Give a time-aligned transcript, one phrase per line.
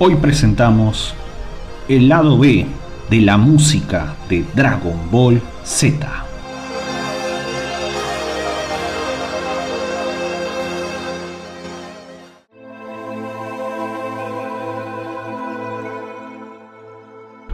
[0.00, 1.12] Hoy presentamos
[1.88, 2.66] el lado B
[3.10, 6.24] de la música de Dragon Ball Z.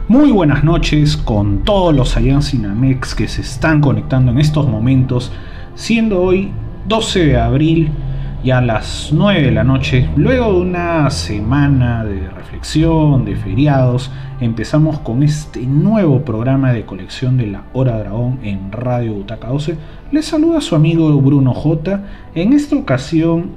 [0.07, 5.31] Muy buenas noches con todos los Saiyan Cinamex que se están conectando en estos momentos,
[5.73, 6.51] siendo hoy
[6.87, 7.91] 12 de abril
[8.45, 14.11] y a las 9 de la noche, luego de una semana de reflexión, de feriados,
[14.39, 19.77] empezamos con este nuevo programa de colección de la Hora Dragón en Radio Butaca 12.
[20.11, 22.03] Les saluda su amigo Bruno J.
[22.35, 23.49] En esta ocasión,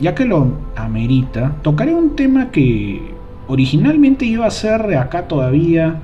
[0.00, 3.02] ya que lo amerita, tocaré un tema que
[3.48, 5.96] originalmente iba a ser acá todavía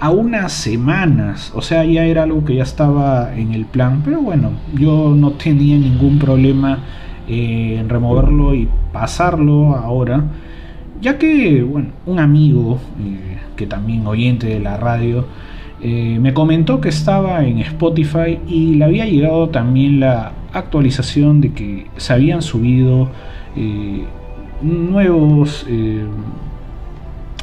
[0.00, 4.20] a unas semanas, o sea, ya era algo que ya estaba en el plan, pero
[4.20, 6.80] bueno, yo no tenía ningún problema
[7.26, 10.24] eh, en removerlo y pasarlo ahora,
[11.00, 15.26] ya que, bueno, un amigo, eh, que también oyente de la radio,
[15.80, 21.52] eh, me comentó que estaba en Spotify y le había llegado también la actualización de
[21.52, 23.08] que se habían subido
[24.62, 25.66] nuevos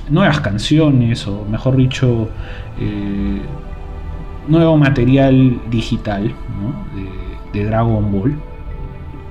[0.10, 2.30] nuevas canciones o mejor dicho
[4.48, 6.34] nuevo material digital
[7.54, 8.51] de, Dragon Ball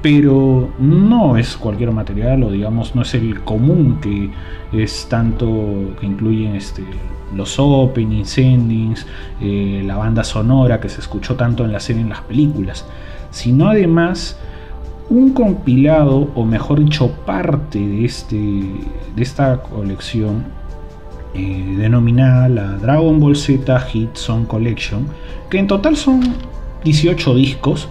[0.03, 4.31] pero no es cualquier material o digamos no es el común que
[4.73, 6.85] es tanto que incluyen este,
[7.35, 9.07] los openings, endings,
[9.41, 12.87] eh, la banda sonora que se escuchó tanto en la serie en las películas,
[13.31, 14.39] sino además
[15.09, 20.45] un compilado o mejor dicho parte de, este, de esta colección
[21.35, 25.07] eh, denominada la Dragon Ball Z Hit Song Collection,
[25.49, 26.21] que en total son
[26.85, 27.89] 18 discos,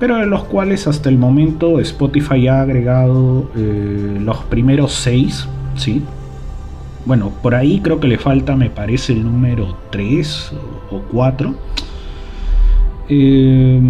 [0.00, 6.02] pero de los cuales hasta el momento Spotify ha agregado eh, los primeros 6, ¿sí?
[7.04, 10.52] Bueno, por ahí creo que le falta, me parece, el número 3
[10.90, 11.54] o 4.
[13.10, 13.80] Eh,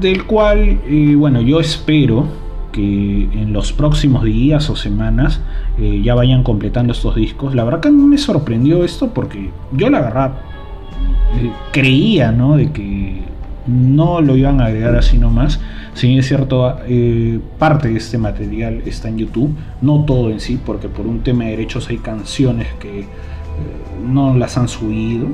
[0.00, 2.26] del cual, eh, bueno, yo espero
[2.70, 5.40] que en los próximos días o semanas
[6.02, 7.54] ya vayan completando estos discos.
[7.54, 10.32] La verdad que me sorprendió esto porque yo la verdad
[11.70, 12.56] creía, ¿no?
[12.56, 13.22] De que
[13.66, 15.60] no lo iban a agregar así nomás.
[15.94, 20.58] Si es cierto, eh, parte de este material está en YouTube, no todo en sí,
[20.64, 23.06] porque por un tema de derechos hay canciones que eh,
[24.06, 25.28] no las han subido.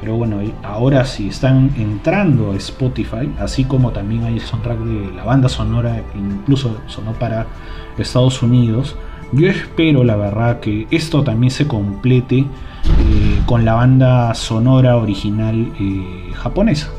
[0.00, 5.14] Pero bueno, ahora sí están entrando a Spotify, así como también hay el soundtrack de
[5.14, 7.46] la banda sonora, incluso sonó para
[7.98, 8.96] Estados Unidos.
[9.32, 12.46] Yo espero, la verdad, que esto también se complete eh,
[13.44, 15.70] con la banda sonora original
[16.32, 16.90] japonesa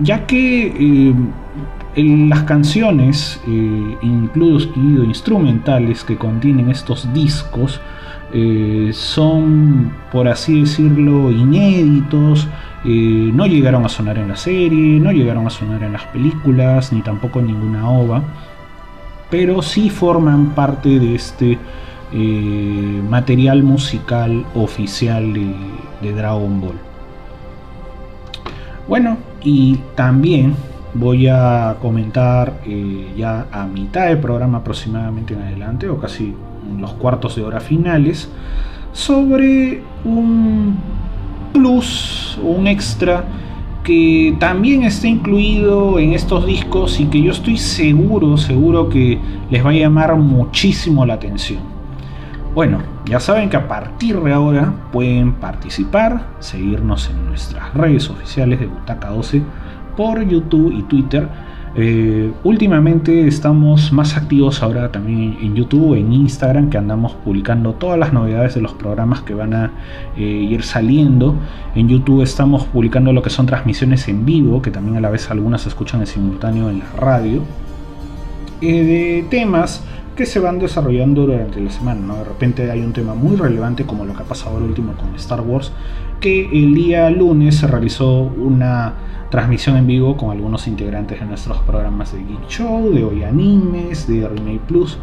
[0.00, 1.14] ya que eh,
[1.94, 7.80] en las canciones, eh, instrumentales que contienen estos discos,
[8.32, 12.48] eh, son, por así decirlo, inéditos,
[12.84, 17.00] no llegaron a sonar en la serie, no llegaron a sonar en las películas, ni
[17.00, 18.24] tampoco en ninguna ova,
[19.30, 21.58] pero sí forman parte de este
[23.08, 26.91] material musical oficial de Dragon Ball.
[28.92, 30.54] Bueno, y también
[30.92, 36.34] voy a comentar eh, ya a mitad del programa aproximadamente en adelante, o casi
[36.78, 38.28] los cuartos de hora finales,
[38.92, 40.76] sobre un
[41.54, 43.24] plus, un extra
[43.82, 49.64] que también está incluido en estos discos y que yo estoy seguro, seguro que les
[49.64, 51.71] va a llamar muchísimo la atención.
[52.54, 58.60] Bueno, ya saben que a partir de ahora pueden participar, seguirnos en nuestras redes oficiales
[58.60, 59.42] de Butaca 12
[59.96, 61.28] por YouTube y Twitter.
[61.74, 67.98] Eh, últimamente estamos más activos ahora también en YouTube, en Instagram, que andamos publicando todas
[67.98, 69.70] las novedades de los programas que van a
[70.18, 71.34] eh, ir saliendo.
[71.74, 75.30] En YouTube estamos publicando lo que son transmisiones en vivo, que también a la vez
[75.30, 77.44] algunas se escuchan en simultáneo en la radio,
[78.60, 79.82] eh, de temas
[80.26, 82.14] se van desarrollando durante la semana.
[82.16, 85.14] De repente hay un tema muy relevante como lo que ha pasado ahora último con
[85.16, 85.72] Star Wars,
[86.20, 88.94] que el día lunes se realizó una
[89.30, 94.06] transmisión en vivo con algunos integrantes de nuestros programas de Geek Show, de Hoy Animes,
[94.06, 94.98] de Remake Plus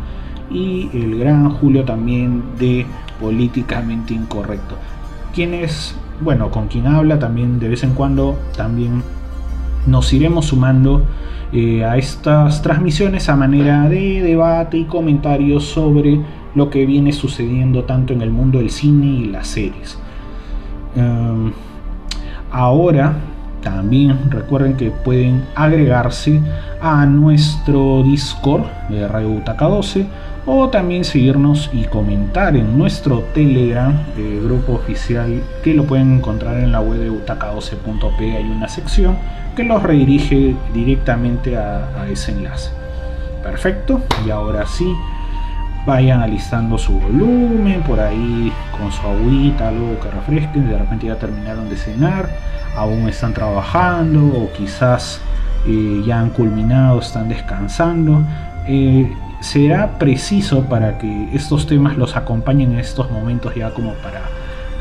[0.51, 2.85] y el gran Julio también de
[3.19, 4.75] Políticamente Incorrecto.
[5.33, 9.03] Quienes, bueno, con quien habla también de vez en cuando, también
[9.87, 11.03] nos iremos sumando
[11.51, 16.19] eh, a estas transmisiones a manera de debate y comentarios sobre
[16.55, 19.97] lo que viene sucediendo tanto en el mundo del cine y las series.
[20.95, 21.51] Em,
[22.51, 23.15] ahora,
[23.61, 26.41] también recuerden que pueden agregarse
[26.81, 30.05] a nuestro Discord de Radio Butaca 12
[30.45, 36.57] o también seguirnos y comentar en nuestro Telegram, eh, grupo oficial que lo pueden encontrar
[36.57, 38.37] en la web de butaca12.p.
[38.37, 39.17] Hay una sección
[39.55, 42.71] que los redirige directamente a, ese enlace.
[43.43, 44.93] Perfecto, y ahora sí,
[45.85, 50.69] vayan alistando su volumen por ahí con su agüita, algo que refresquen.
[50.69, 52.29] De repente ya terminaron de cenar,
[52.75, 55.21] aún están trabajando o quizás
[55.67, 58.23] eh, ya han culminado, están descansando.
[58.67, 64.21] Eh, será preciso para que estos temas los acompañen en estos momentos ya como para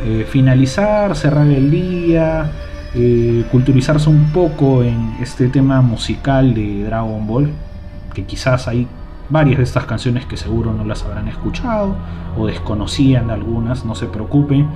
[0.04, 2.50] eh, finalizar, cerrar el día,
[2.94, 7.50] eh, culturizarse un poco en este tema musical de Dragon Ball,
[8.14, 8.87] que quizás hay
[9.31, 11.94] varias de estas canciones que seguro no las habrán escuchado
[12.38, 14.69] o desconocían algunas, no se preocupen,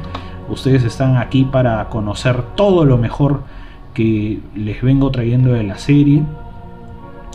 [0.49, 3.43] ustedes están aquí para conocer todo lo mejor
[3.94, 6.23] que les vengo trayendo de la serie.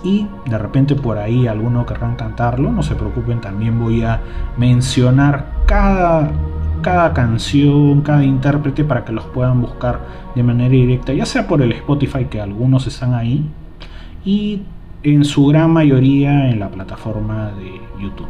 [0.04, 4.22] Y de repente por ahí alguno querrán cantarlo, no se preocupen, también voy a
[4.56, 6.30] mencionar cada,
[6.82, 10.00] cada canción, cada intérprete para que los puedan buscar
[10.36, 13.46] de manera directa, ya sea por el Spotify que algunos están ahí
[14.24, 14.62] y
[15.04, 18.28] en su gran mayoría en la plataforma de YouTube.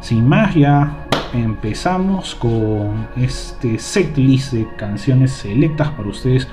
[0.00, 6.48] Sin más, ya empezamos con este setlist de canciones selectas para ustedes.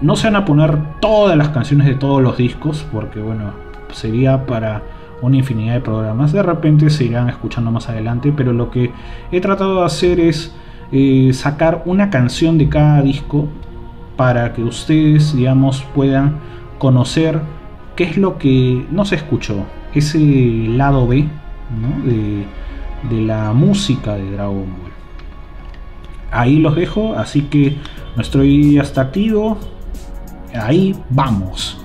[0.00, 3.52] No se van a poner todas las canciones de todos los discos, porque bueno,
[3.92, 4.82] sería para
[5.22, 6.32] una infinidad de programas.
[6.32, 8.92] De repente se irán escuchando más adelante, pero lo que
[9.30, 10.54] he tratado de hacer es
[10.92, 13.48] eh, sacar una canción de cada disco
[14.16, 16.38] para que ustedes, digamos, puedan
[16.78, 17.40] conocer
[17.96, 19.64] qué es lo que no se escuchó,
[19.94, 21.28] ese lado B
[22.04, 22.44] de,
[23.08, 24.92] de la música de Dragon Ball.
[26.30, 27.76] Ahí los dejo, así que
[28.16, 29.58] nuestro video está activo.
[30.54, 31.83] Ahí vamos.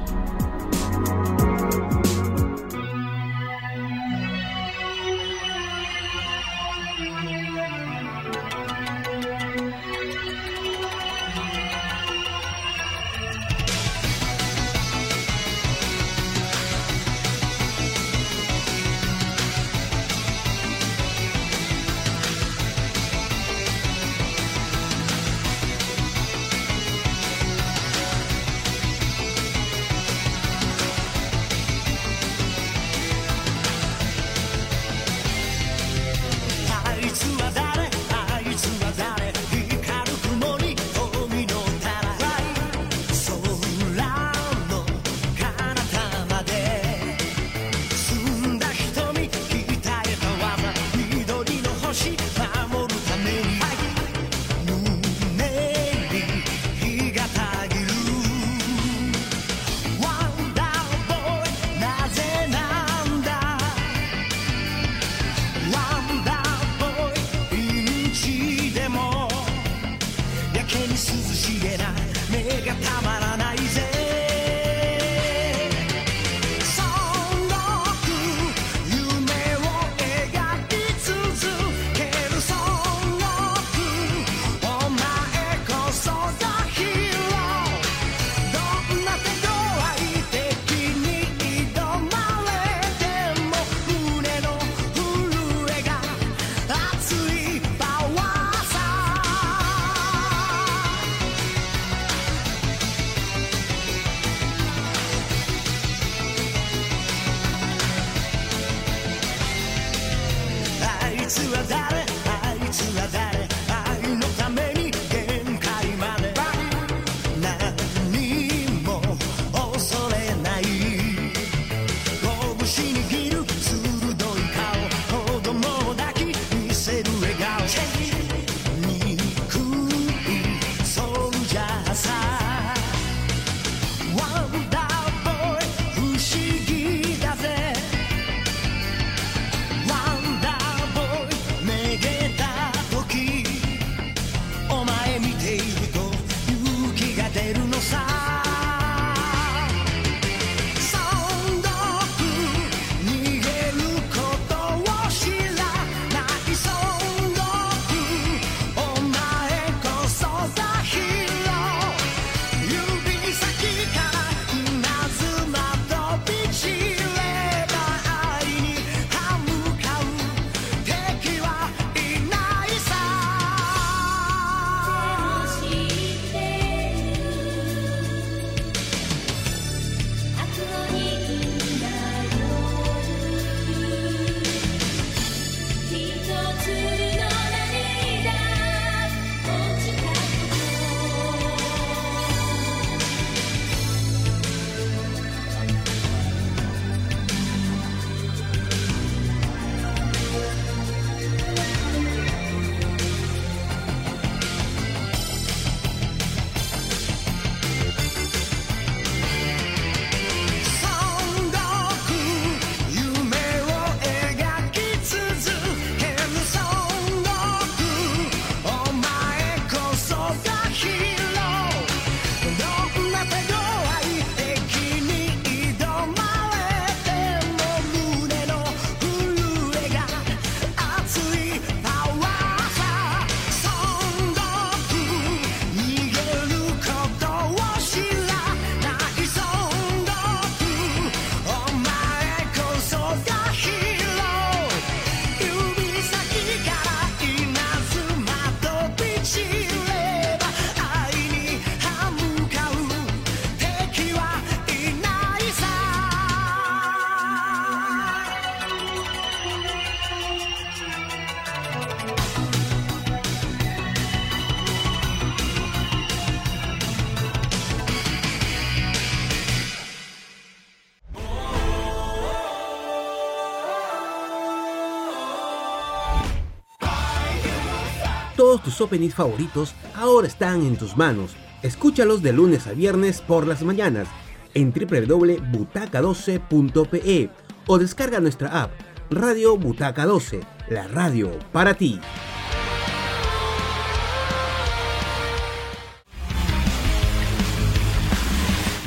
[278.81, 281.37] Openings favoritos ahora están en tus manos.
[281.63, 284.09] Escúchalos de lunes a viernes por las mañanas
[284.53, 287.29] en www.butaca12.pe
[287.67, 288.71] o descarga nuestra app
[289.11, 291.99] Radio Butaca 12, la radio para ti.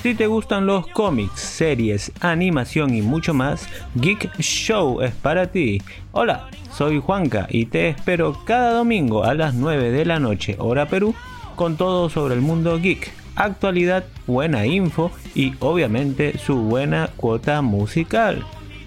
[0.03, 5.81] Si te gustan los cómics, series, animación y mucho más, Geek Show es para ti.
[6.11, 10.87] Hola, soy Juanca y te espero cada domingo a las 9 de la noche, hora
[10.87, 11.15] Perú,
[11.55, 18.45] con todo sobre el mundo geek, actualidad, buena info y obviamente su buena cuota musical.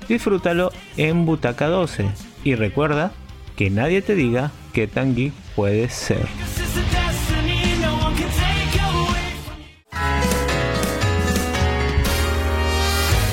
[0.10, 2.10] Disfrútalo en Butaca 12
[2.44, 3.14] y recuerda
[3.56, 6.28] que nadie te diga qué tan geek puedes ser.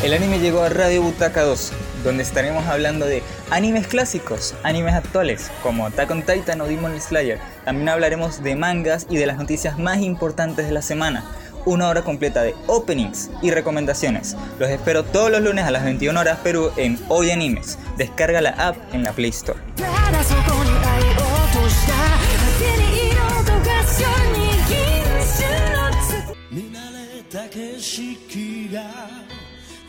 [0.03, 5.49] El anime llegó a Radio Butaca 2, donde estaremos hablando de animes clásicos, animes actuales,
[5.63, 7.39] como Attack on Titan o Demon Slayer.
[7.65, 11.25] También hablaremos de mangas y de las noticias más importantes de la semana.
[11.67, 14.37] Una hora completa de openings y recomendaciones.
[14.59, 17.79] Los espero todos los lunes a las 21 horas Perú en Hoy Animes.
[17.97, 19.61] Descarga la app en la Play Store.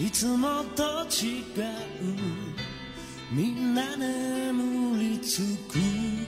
[0.05, 1.63] いつもと違う
[3.31, 5.79] みんな眠りつく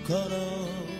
[0.07, 0.95] 頃。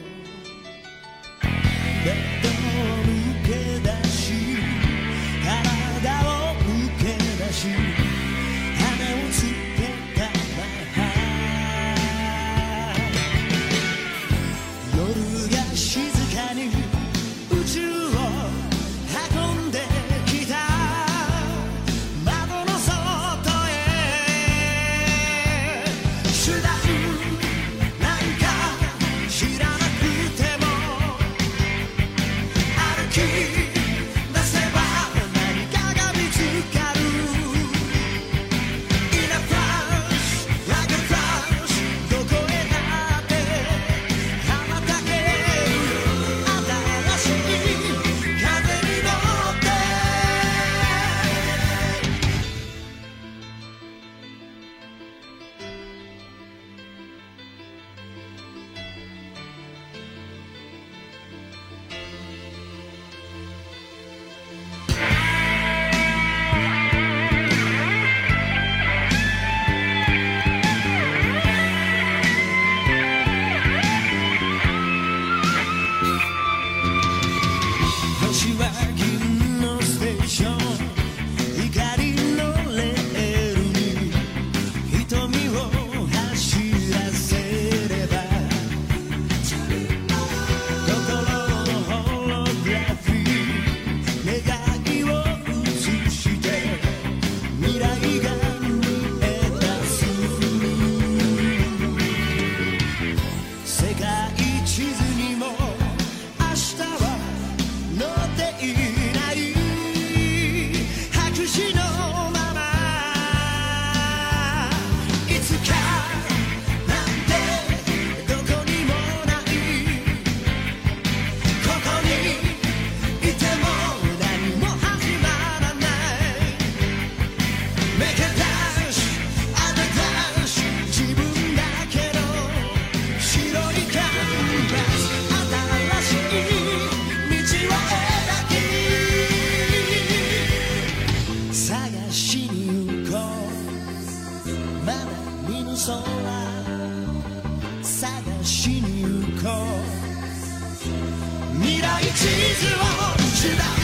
[151.96, 153.75] ない地図を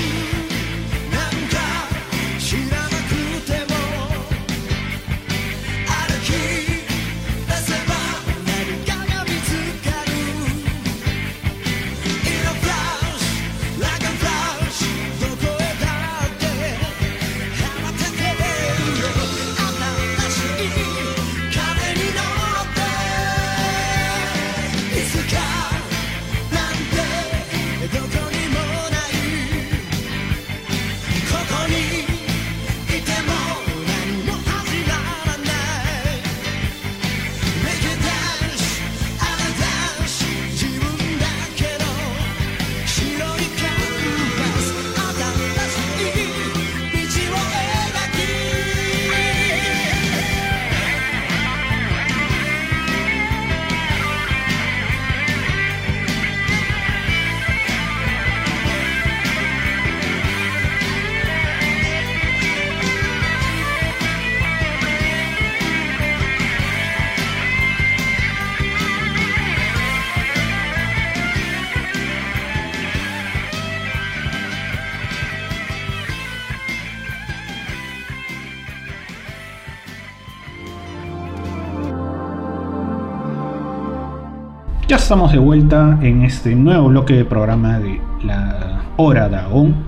[85.12, 89.84] estamos de vuelta en este nuevo bloque de programa de la Hora Dragón.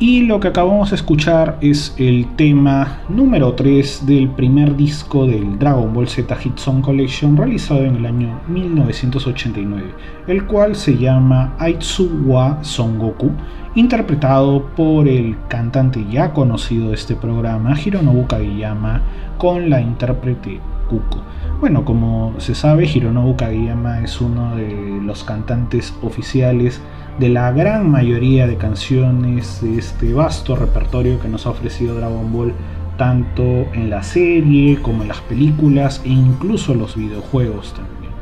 [0.00, 5.56] Y lo que acabamos de escuchar es el tema número 3 del primer disco del
[5.56, 9.84] Dragon Ball Z Hit Song Collection realizado en el año 1989,
[10.26, 13.30] el cual se llama Aitsu wa Son Goku,
[13.76, 19.00] interpretado por el cantante ya conocido de este programa, Hironobu Kageyama,
[19.38, 21.22] con la intérprete Kuko.
[21.60, 26.82] Bueno, como se sabe, Hironobu Kageyama es uno de los cantantes oficiales
[27.18, 32.32] de la gran mayoría de canciones de este vasto repertorio que nos ha ofrecido Dragon
[32.32, 32.52] Ball
[32.96, 38.12] tanto en la serie como en las películas e incluso los videojuegos también.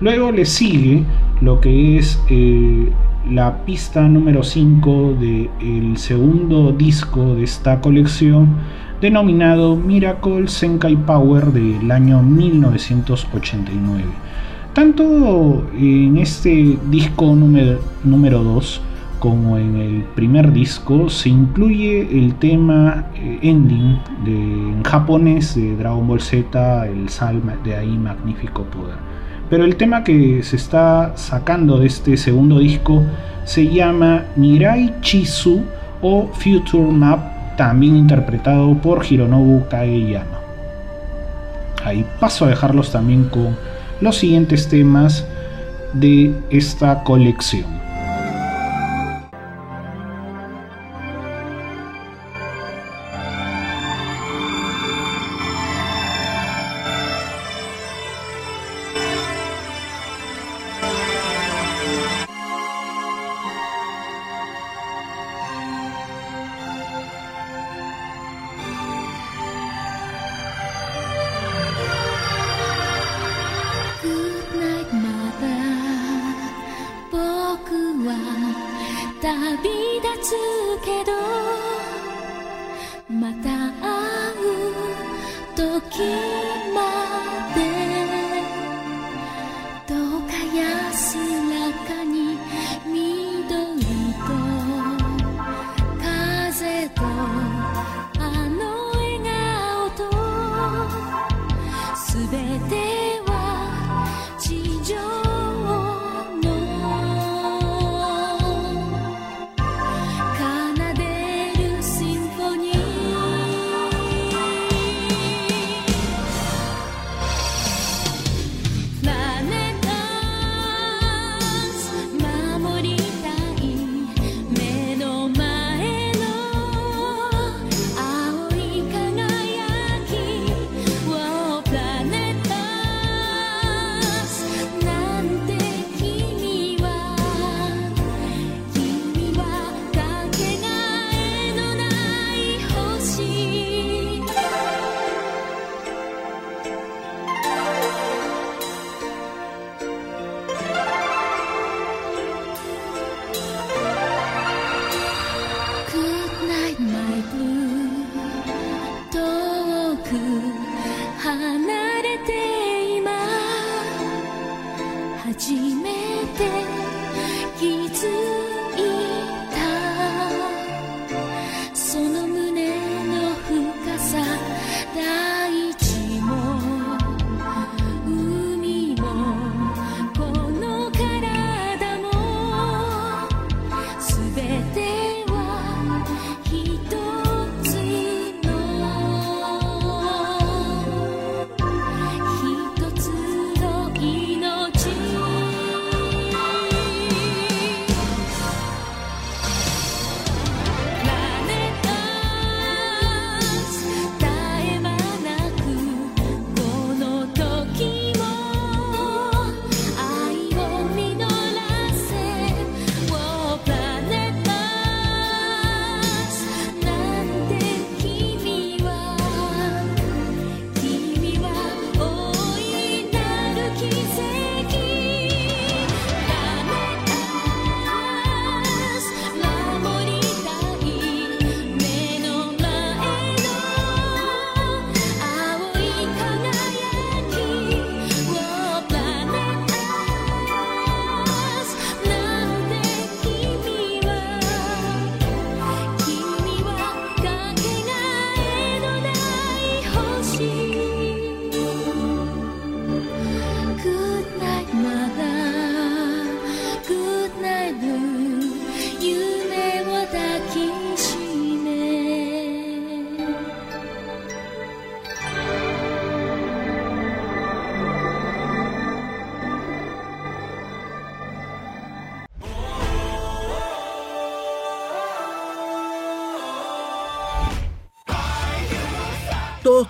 [0.00, 1.04] Luego le sigue
[1.40, 2.90] lo que es eh,
[3.30, 8.56] la pista número 5 del segundo disco de esta colección
[9.00, 14.04] denominado Miracle Senkai Power del año 1989.
[14.74, 18.80] Tanto en este disco número, número 2
[19.20, 25.76] como en el primer disco se incluye el tema eh, ending de, en japonés de
[25.76, 28.96] Dragon Ball Z, el Salma de ahí magnífico poder.
[29.48, 33.00] Pero el tema que se está sacando de este segundo disco
[33.44, 35.62] se llama Mirai Chizu
[36.02, 40.40] o Future Map también interpretado por Hironobu Kageyama.
[41.84, 43.56] Ahí paso a dejarlos también con
[44.00, 45.24] los siguientes temas
[45.92, 47.83] de esta colección.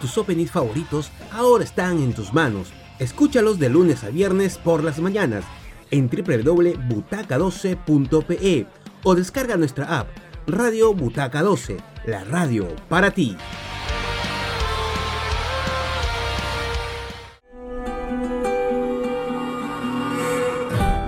[0.04, 2.74] Tus openings favoritos ahora están en tus manos.
[2.98, 5.46] Escúchalos de lunes a viernes por las mañanas
[5.90, 8.66] en www.butaca12.pe
[9.02, 10.08] o descarga nuestra app
[10.46, 13.34] Radio Butaca 12, la radio para ti.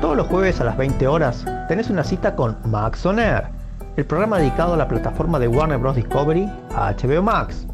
[0.00, 4.38] Todos los jueves a las 20 horas tenés una cita con Max On el programa
[4.38, 5.96] dedicado a la plataforma de Warner Bros.
[5.96, 7.66] Discovery HBO Max.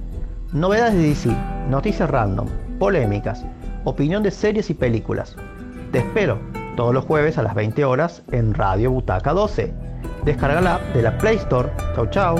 [0.53, 1.37] Novedades de DC,
[1.71, 2.47] noticias random,
[2.79, 3.43] polémicas,
[3.85, 5.35] opinión de series y películas.
[5.93, 6.39] Te espero
[6.77, 9.73] todos los jueves a las 20 horas en Radio Butaca 12.
[10.27, 11.71] Descarga la app de la Play Store.
[11.95, 12.37] Chau chau.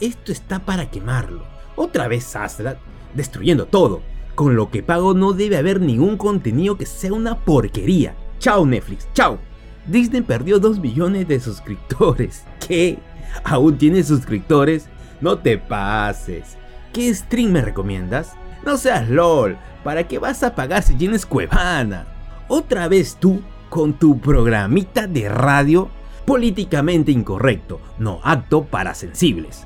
[0.00, 1.42] Esto está para quemarlo.
[1.74, 2.76] Otra vez Astra
[3.12, 4.02] destruyendo todo.
[4.36, 8.14] Con lo que pago no debe haber ningún contenido que sea una porquería.
[8.38, 9.40] Chao Netflix, chao.
[9.86, 12.44] Disney perdió 2 millones de suscriptores.
[12.66, 12.98] ¿Qué?
[13.44, 14.88] ¿Aún tienes suscriptores?
[15.20, 16.56] No te pases.
[16.92, 18.32] ¿Qué stream me recomiendas?
[18.64, 19.56] No seas LOL.
[19.84, 22.06] ¿Para qué vas a pagar si tienes Cuevana?
[22.48, 25.90] Otra vez tú con tu programita de radio
[26.24, 29.64] políticamente incorrecto, no apto para sensibles.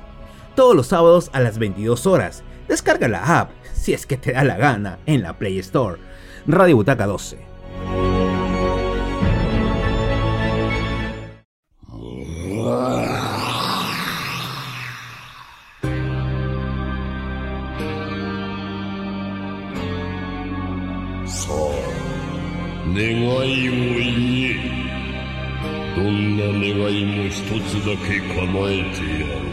[0.55, 2.43] Todos los sábados a las 22 horas.
[2.67, 5.99] Descarga la app si es que te da la gana en la Play Store.
[6.47, 7.50] Radio Butaca 12.
[23.01, 24.61] 願いを言え
[25.95, 28.37] どんな願いも一つだけ叶
[28.69, 29.50] えてやろう。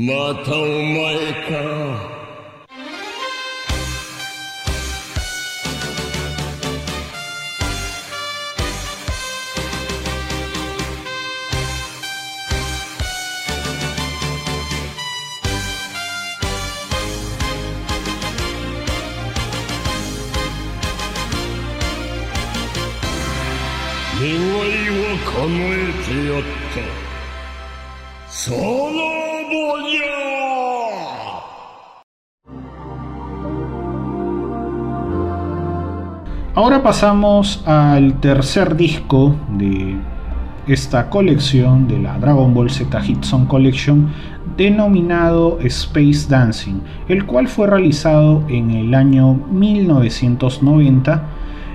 [0.00, 1.79] またお前か。
[36.91, 39.95] Pasamos al tercer disco de
[40.67, 44.11] esta colección de la Dragon Ball Z Hit Song Collection
[44.57, 51.23] denominado Space Dancing, el cual fue realizado en el año 1990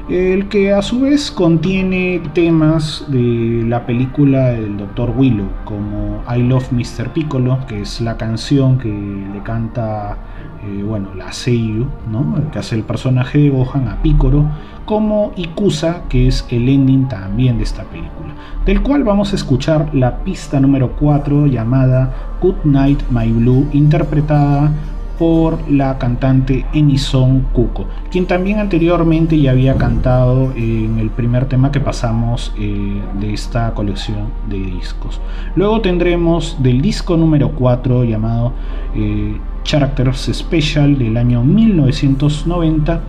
[0.09, 5.13] el que a su vez contiene temas de la película del Dr.
[5.17, 7.13] Willow, como I Love Mr.
[7.13, 10.17] Piccolo, que es la canción que le canta
[10.65, 12.51] eh, bueno, la Seiyu, ¿no?
[12.53, 14.47] que hace el personaje de Gohan a Piccolo,
[14.85, 19.93] como Ikusa, que es el ending también de esta película, del cual vamos a escuchar
[19.93, 24.73] la pista número 4 llamada Good Night My Blue, interpretada
[25.19, 31.73] por la cantante Enison Kuko, quien también anteriormente ya había cantado en el primer tema
[31.73, 35.21] que pasamos eh, de esta colección de discos.
[35.55, 38.53] Luego tendremos del disco número 4 llamado
[38.95, 43.01] eh, Characters Special del año 1990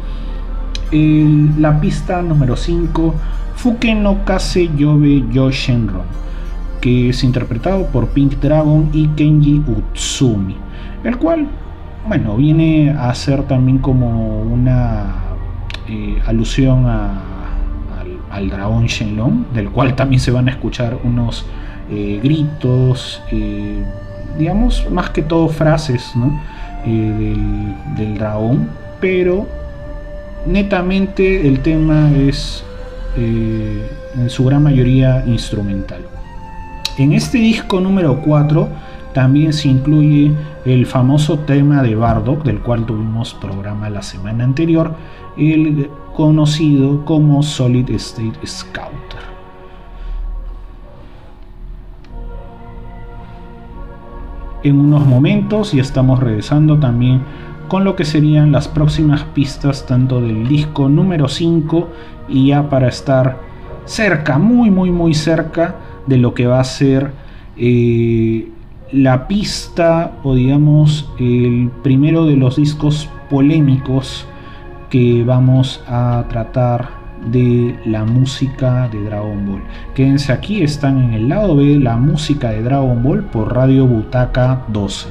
[0.91, 3.13] la pista número 5
[3.55, 6.03] Fuke no Kase Yobe Yo Shenron
[6.79, 10.55] que es interpretado por Pink Dragon y Kenji Utsumi
[11.03, 11.47] el cual
[12.07, 15.15] bueno, viene a ser también como una
[15.89, 21.45] eh, alusión al, dragón Shenlong, del cual también se van a escuchar unos
[21.89, 23.83] eh, gritos, eh,
[24.37, 26.13] digamos, más que todo frases
[26.85, 28.69] del, del, dragón,
[29.01, 29.47] pero
[30.45, 32.63] netamente el tema es
[33.15, 36.01] en su gran mayoría instrumental.
[36.99, 38.69] En este disco número 4,
[39.17, 40.31] también se incluye
[40.63, 44.93] el famoso tema de Bardock, del cual tuvimos programa la semana anterior,
[45.35, 48.93] el conocido como Solid State Scouter.
[54.61, 57.21] En unos momentos y estamos regresando también
[57.69, 61.89] con lo que serían las próximas pistas tanto del disco número 5
[62.29, 63.39] y ya para estar
[63.85, 67.13] cerca, muy muy muy cerca de lo que va a ser
[67.57, 68.51] eh,
[68.91, 74.25] la pista o digamos el primero de los discos polémicos
[74.89, 76.89] que vamos a tratar
[77.31, 79.63] de la música de Dragon Ball.
[79.93, 84.63] Quédense aquí, están en el lado B la música de Dragon Ball por Radio Butaca
[84.69, 85.07] 12.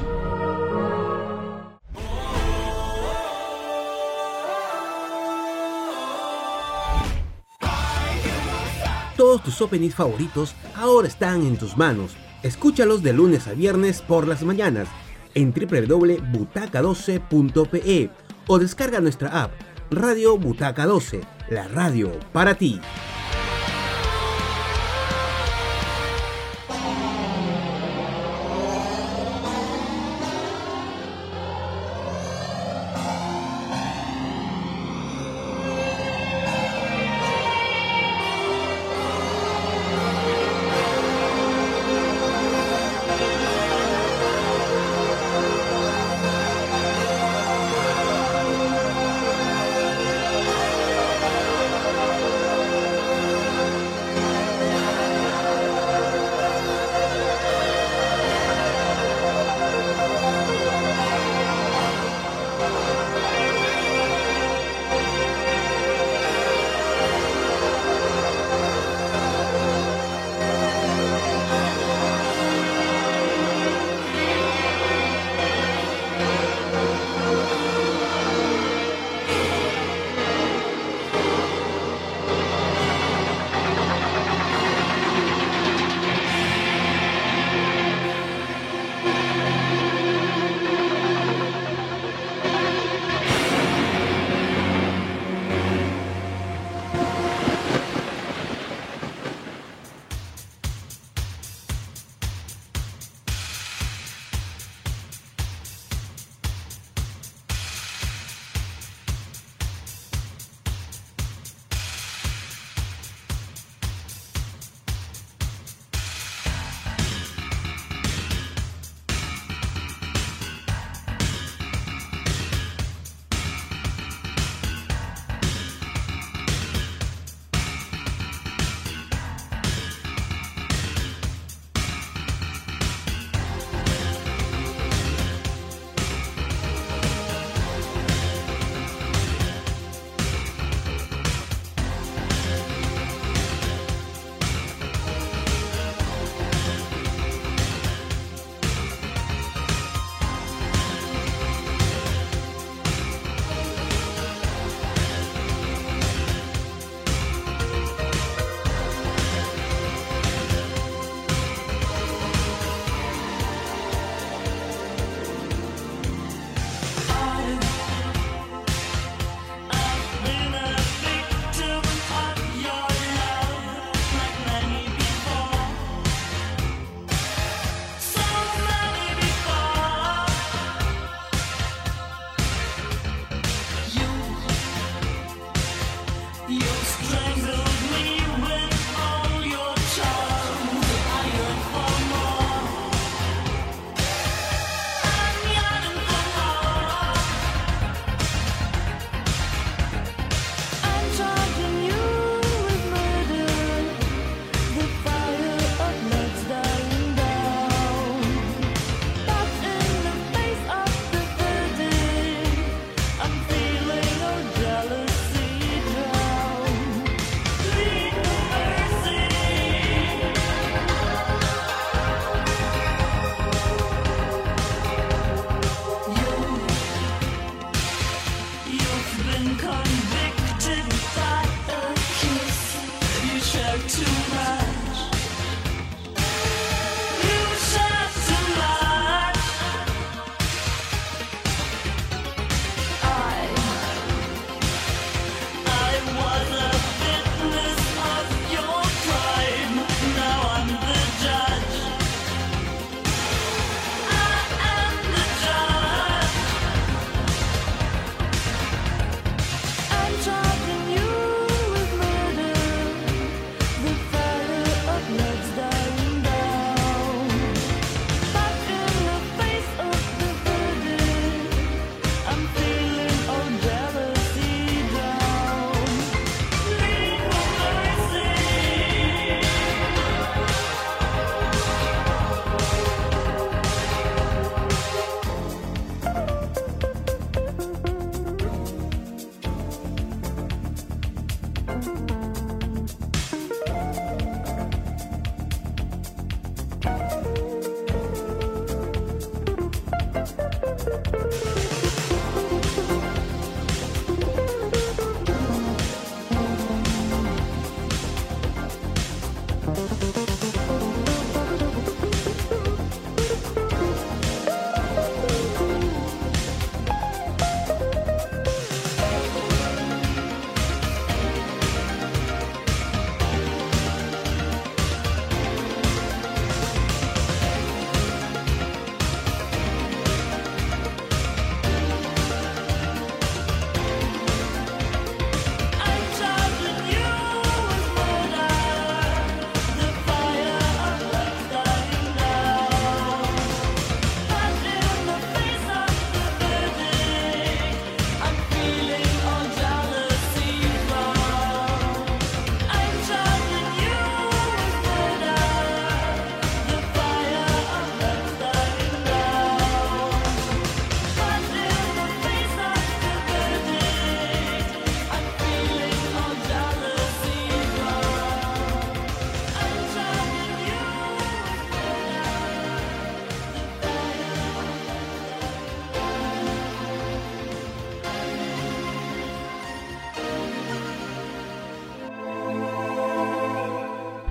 [9.15, 12.15] Todos tus openings favoritos ahora están en tus manos
[12.47, 14.87] Escúchalos de lunes a viernes por las mañanas
[15.33, 18.09] en www.butaca12.pe
[18.47, 19.51] o descarga nuestra app
[19.91, 22.79] Radio Butaca 12, la radio para ti.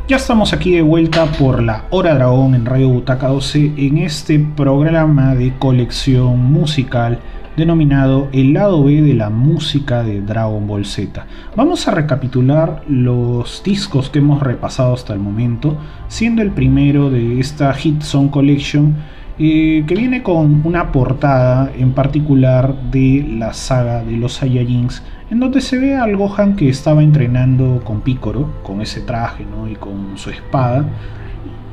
[0.09, 4.39] Ya estamos aquí de vuelta por la Hora Dragón en Radio Butaca 12 en este
[4.39, 7.19] programa de colección musical
[7.57, 11.27] denominado El lado B de la música de Dragon Ball Z.
[11.57, 15.77] Vamos a recapitular los discos que hemos repasado hasta el momento,
[16.07, 18.95] siendo el primero de esta Hit Song Collection
[19.39, 25.61] que viene con una portada en particular de la saga de los Saiyajins en donde
[25.61, 30.31] se ve al Gohan que estaba entrenando con Picoro, con ese traje y con su
[30.31, 30.85] espada,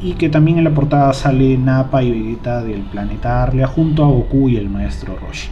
[0.02, 4.08] y que también en la portada sale Nappa y Vegeta del planeta Arlia junto a
[4.08, 5.50] Goku y el maestro Roshi.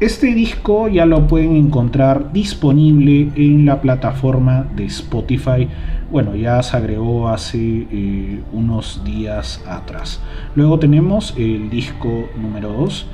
[0.00, 5.68] Este disco ya lo pueden encontrar disponible en la plataforma de Spotify.
[6.12, 7.58] Bueno, ya se agregó hace
[7.90, 10.20] eh, unos días atrás.
[10.54, 13.06] Luego tenemos el disco número 2,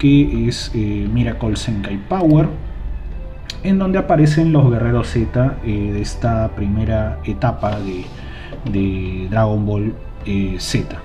[0.00, 2.48] que es eh, Miracle Senkai Power,
[3.62, 9.94] en donde aparecen los guerreros Z eh, de esta primera etapa de, Dragon Ball
[10.26, 11.00] eh, Z.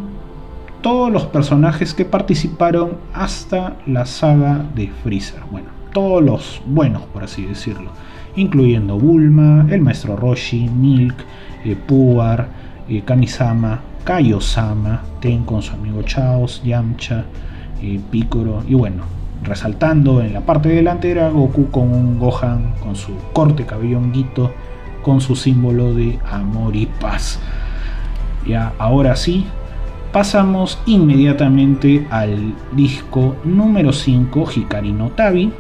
[0.81, 5.41] todos los personajes que participaron hasta la saga de Freezer.
[5.51, 7.91] Bueno, todos los buenos, por así decirlo,
[8.39, 11.17] incluyendo Bulma, el maestro Roshi, Milk,
[11.65, 12.49] eh, Puar,
[12.89, 17.25] eh, Kamisama, Kaiosama, Ten con su amigo Chaos, Yamcha,
[17.83, 19.03] eh, Picoro y bueno,
[19.43, 24.51] resaltando en la parte delantera Goku con un Gohan con su corte cabello honguito
[25.03, 27.39] con su símbolo de amor y paz.
[28.47, 29.47] Ya, ahora sí,
[30.13, 35.53] pasamos inmediatamente al disco número 5, Hikari no Tabi,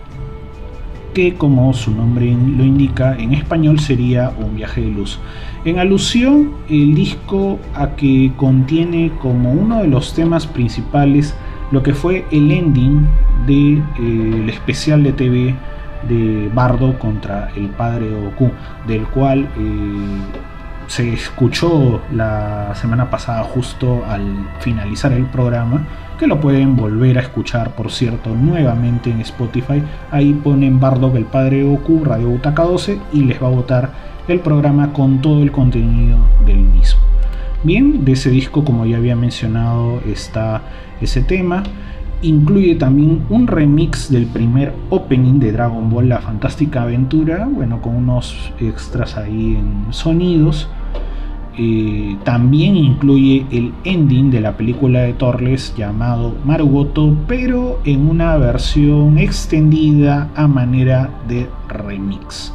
[1.18, 5.18] que como su nombre lo indica, en español sería un viaje de luz.
[5.64, 11.34] En alusión, el disco a que contiene como uno de los temas principales
[11.72, 13.08] lo que fue el ending
[13.48, 15.56] del de, eh, especial de TV
[16.08, 18.52] de Bardo contra el padre Goku,
[18.86, 20.47] del cual eh,
[20.88, 25.86] se escuchó la semana pasada justo al finalizar el programa,
[26.18, 29.82] que lo pueden volver a escuchar, por cierto, nuevamente en Spotify.
[30.10, 33.90] Ahí ponen Bardo el padre Goku, Radio Butaca 12 y les va a votar
[34.26, 37.00] el programa con todo el contenido del mismo.
[37.62, 40.62] Bien, de ese disco, como ya había mencionado, está
[41.00, 41.64] ese tema.
[42.22, 47.94] Incluye también un remix del primer opening de Dragon Ball La Fantástica Aventura, bueno, con
[47.94, 50.68] unos extras ahí en sonidos.
[51.60, 58.36] Eh, también incluye el ending de la película de Torres llamado Marugoto, pero en una
[58.36, 62.52] versión extendida a manera de remix.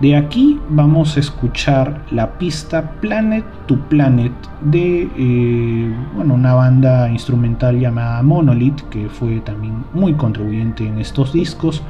[0.00, 4.32] De aquí vamos a escuchar la pista Planet to Planet
[4.62, 11.34] de eh, bueno, una banda instrumental llamada Monolith, que fue también muy contribuyente en estos
[11.34, 11.82] discos,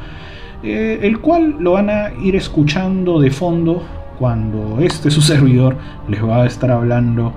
[0.64, 3.84] eh, el cual lo van a ir escuchando de fondo
[4.18, 5.76] cuando este su servidor
[6.08, 7.32] les va a estar hablando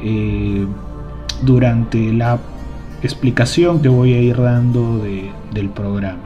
[0.00, 0.66] eh,
[1.42, 2.38] durante la
[3.02, 5.02] explicación que voy a ir dando
[5.52, 6.22] del programa.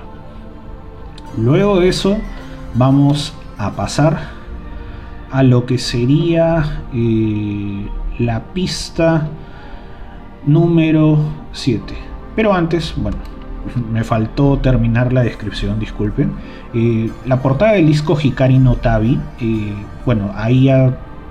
[1.36, 2.16] Luego de eso
[2.74, 4.18] vamos a pasar
[5.30, 7.86] a lo que sería eh,
[8.18, 9.28] la pista
[10.46, 11.18] número
[11.52, 11.94] 7.
[12.34, 13.18] Pero antes, bueno,
[13.92, 16.32] me faltó terminar la descripción, disculpen.
[16.74, 20.70] Eh, la portada del disco Hikari no Tabi, eh, bueno, ahí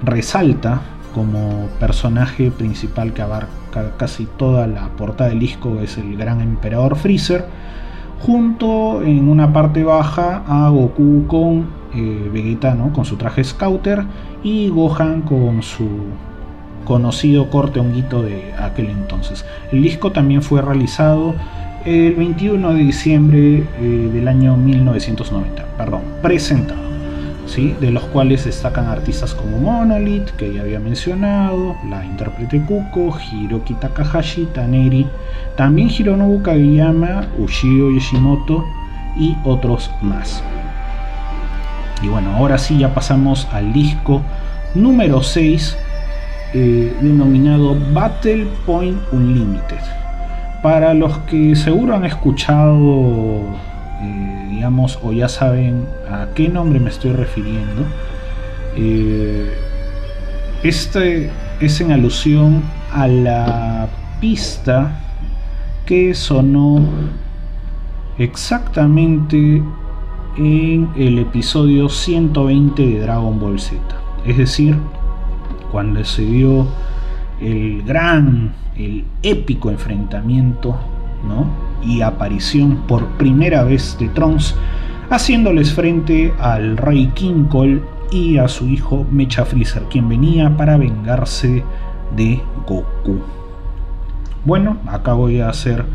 [0.03, 0.81] resalta
[1.13, 6.95] como personaje principal que abarca casi toda la portada del disco, es el gran emperador
[6.95, 7.45] Freezer,
[8.19, 14.03] junto en una parte baja a Goku con eh, Vegeta con su traje Scouter
[14.43, 15.87] y Gohan con su
[16.85, 19.45] conocido corte honguito de aquel entonces.
[19.71, 21.35] El disco también fue realizado
[21.85, 26.81] el 21 de diciembre eh, del año 1990, perdón, presentado,
[27.45, 27.75] ¿sí?
[27.79, 33.75] de los cuales destacan artistas como Monolith, que ya había mencionado, la intérprete Kuko, Hiroki
[33.75, 35.07] Takahashi, Taneri,
[35.55, 38.65] también Hironobu Kageyama, Ushio Yoshimoto
[39.17, 40.43] y otros más.
[42.01, 44.21] Y bueno, ahora sí ya pasamos al disco
[44.75, 45.77] número 6
[46.53, 49.79] eh, denominado Battle Point Unlimited.
[50.61, 53.43] Para los que seguro han escuchado,
[54.01, 57.85] eh, digamos, o ya saben a qué nombre me estoy refiriendo,
[58.75, 59.53] eh,
[60.63, 61.29] este
[61.61, 63.87] es en alusión a la
[64.19, 64.99] pista
[65.85, 66.83] que sonó
[68.17, 69.63] exactamente
[70.37, 73.79] en el episodio 120 de Dragon Ball Z.
[74.25, 74.77] Es decir,
[75.71, 76.67] cuando se dio
[77.39, 80.75] el gran el épico enfrentamiento
[81.27, 81.47] ¿no?
[81.85, 84.55] y aparición por primera vez de Trunks,
[85.09, 87.45] haciéndoles frente al rey King
[88.11, 91.63] y a su hijo Mecha Freezer, quien venía para vengarse
[92.15, 93.19] de Goku.
[94.45, 95.85] Bueno, acá voy a hacer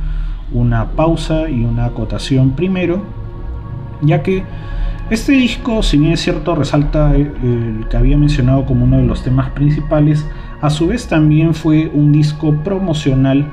[0.53, 3.03] una pausa y una acotación primero,
[4.03, 4.45] ya que
[5.11, 9.23] este disco, si bien es cierto, resalta el que había mencionado como uno de los
[9.23, 10.27] temas principales,
[10.65, 13.47] a su vez también fue un disco promocional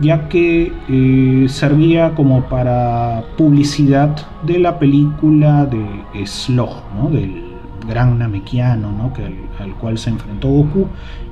[0.00, 5.84] ya que eh, servía como para publicidad de la película de
[6.24, 6.70] Slog,
[7.10, 7.42] del
[7.88, 9.12] gran Namekiano ¿no?
[9.12, 9.24] que,
[9.60, 10.86] al, cual se enfrentó Goku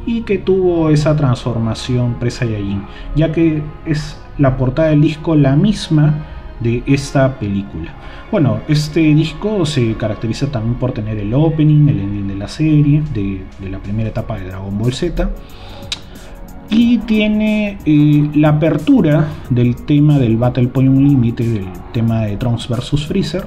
[0.05, 2.83] y que tuvo esa transformación presa Saiyajin,
[3.15, 6.25] ya que es la portada del disco la misma
[6.59, 7.95] de esta película.
[8.31, 13.03] Bueno, este disco se caracteriza también por tener el opening, el ending de la serie,
[13.13, 15.29] de, la primera etapa de Dragon Ball Z.
[16.71, 22.69] Y tiene eh, la apertura del tema del Battle Point Unlimited, del tema de Trunks
[22.69, 23.45] vs Freezer,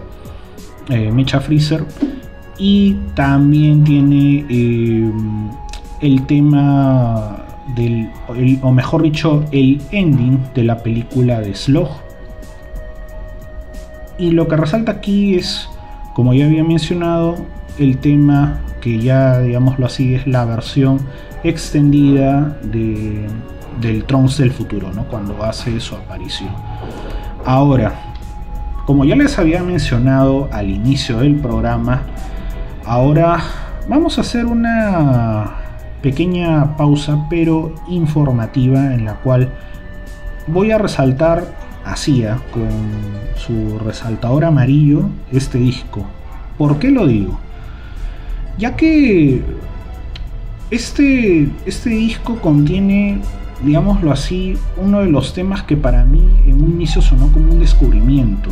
[0.90, 1.86] eh, Mecha Freezer.
[2.58, 5.12] Y también tiene eh,
[6.02, 7.38] el tema
[7.74, 8.10] del,
[8.62, 12.03] o mejor dicho, el ending de la película de Slog,
[14.24, 15.70] y lo que resalta aquí es,
[16.14, 17.36] como ya había mencionado,
[17.78, 21.02] el tema que ya, digámoslo así, es la versión
[21.44, 23.28] extendida de,
[23.82, 25.04] del Trunks del futuro, ¿no?
[25.10, 26.52] cuando hace su aparición.
[27.44, 27.96] Ahora,
[28.86, 32.04] como ya les había mencionado al inicio del programa,
[32.86, 33.40] ahora
[33.90, 35.52] vamos a hacer una
[36.02, 39.50] pequeña pausa pero informativa en la cual
[40.48, 42.70] voy a resaltar hacía con
[43.36, 46.06] su resaltador amarillo este disco.
[46.58, 47.40] ¿Por qué lo digo?
[48.58, 49.42] Ya que
[50.70, 53.20] este, este disco contiene,
[53.64, 57.60] digámoslo así, uno de los temas que para mí en un inicio sonó como un
[57.60, 58.50] descubrimiento.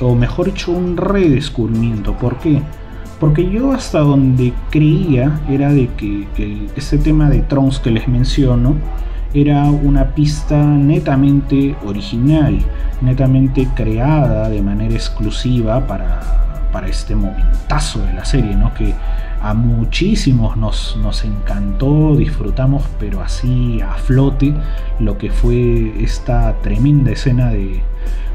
[0.00, 2.14] O mejor dicho, un redescubrimiento.
[2.14, 2.60] ¿Por qué?
[3.20, 6.26] Porque yo hasta donde creía era de que,
[6.76, 8.76] este tema de Trons que les menciono,
[9.34, 12.58] era una pista netamente original,
[13.00, 18.72] netamente creada de manera exclusiva para, para este momentazo de la serie, ¿no?
[18.74, 18.94] que
[19.42, 24.54] a muchísimos nos, nos encantó, disfrutamos, pero así a flote,
[25.00, 27.82] lo que fue esta tremenda escena de,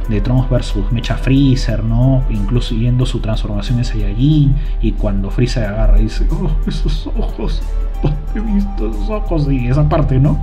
[0.10, 2.24] de Trunks versus Mecha Freezer, ¿no?
[2.30, 7.62] Incluso yendo su transformación en Saiyajin y cuando Freezer agarra y dice, oh, esos ojos,
[8.36, 10.40] he visto esos ojos y esa parte, ¿no?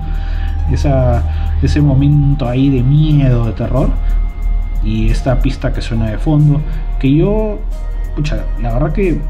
[0.71, 3.91] Esa, ese momento ahí de miedo, de terror
[4.85, 6.61] y esta pista que suena de fondo,
[7.01, 7.59] que yo,
[8.15, 9.21] pucha, la verdad que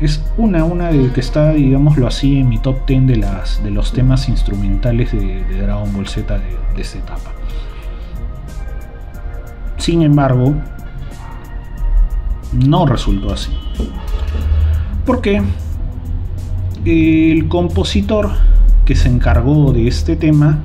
[0.00, 3.70] es una, una de que está, digámoslo así, en mi top 10 de, las, de
[3.70, 7.39] los temas instrumentales de, Dragon Ball Z de, de esta etapa.
[9.80, 10.54] Sin embargo,
[12.52, 13.50] no resultó así.
[15.06, 15.42] Porque
[16.84, 18.30] el compositor
[18.84, 20.58] que se encargó de este tema,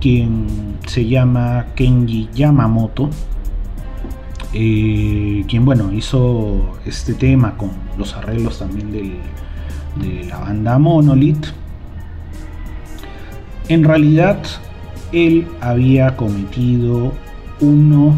[0.00, 0.46] quien
[0.86, 3.10] se llama Kenji Yamamoto,
[4.54, 11.48] eh, quien bueno hizo este tema con los arreglos también de la banda Monolith,
[13.68, 14.38] en realidad
[15.12, 17.12] él había cometido
[17.60, 18.14] uno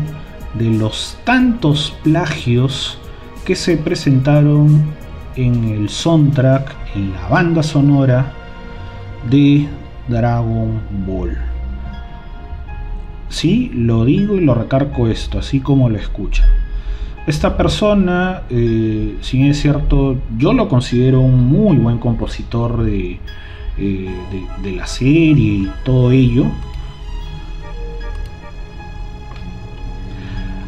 [0.59, 2.99] de los tantos plagios
[3.45, 4.85] que se presentaron
[5.37, 8.33] en el soundtrack, en la banda sonora
[9.31, 9.69] de
[10.09, 11.37] Dragon Ball.
[13.29, 16.49] Sí, lo digo y lo recargo esto, así como lo escucha.
[17.27, 23.19] Esta persona, eh, si es cierto, yo lo considero un muy buen compositor de,
[23.79, 24.15] eh,
[24.63, 26.47] de la serie y todo ello.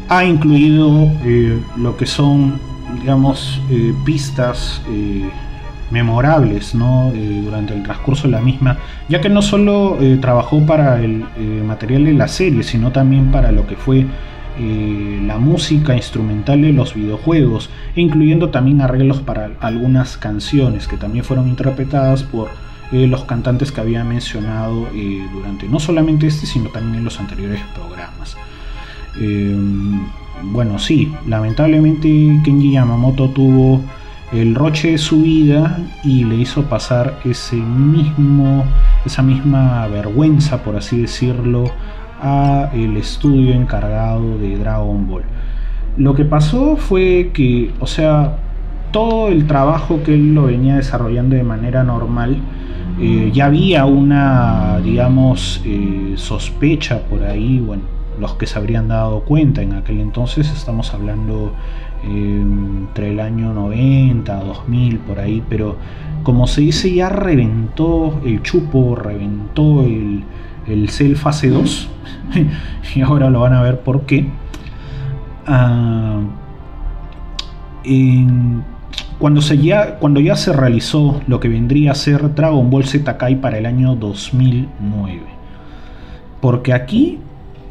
[0.09, 2.59] Ha incluido eh, lo que son
[2.99, 5.29] digamos, eh, pistas eh,
[5.91, 11.25] memorables durante el transcurso de la misma, ya que no solo trabajó para el
[11.65, 14.05] material de la serie, sino también para lo que fue
[15.25, 21.47] la música instrumental de los videojuegos, incluyendo también arreglos para algunas canciones que también fueron
[21.47, 22.49] interpretadas por
[22.91, 24.85] los cantantes que había mencionado
[25.33, 28.37] durante no solamente este, sino también en los anteriores programas
[30.43, 32.07] bueno, sí, lamentablemente
[32.43, 33.81] Kenji Yamamoto tuvo
[34.31, 38.63] el roche de su vida y le hizo pasar ese mismo,
[39.05, 41.71] esa misma vergüenza, por así decirlo,
[42.21, 45.23] a el estudio encargado de Dragon Ball.
[45.97, 48.37] Lo que pasó fue que, o sea,
[48.91, 52.37] todo el trabajo que él lo venía desarrollando de manera normal,
[52.99, 57.83] eh, ya había una, digamos, eh, sospecha por ahí, bueno,
[58.19, 61.53] los que se habrían dado cuenta en aquel entonces, estamos hablando
[62.03, 65.77] eh, entre el año 90, 2000, por ahí, pero
[66.23, 70.23] como se dice, ya reventó el chupo, reventó el,
[70.67, 71.89] el Cell fase 2,
[72.95, 74.27] y ahora lo van a ver por qué.
[75.47, 76.19] Ah,
[79.17, 83.17] cuando, se ya, cuando ya se realizó lo que vendría a ser Dragon Ball Z
[83.41, 85.21] para el año 2009.
[86.41, 87.19] Porque aquí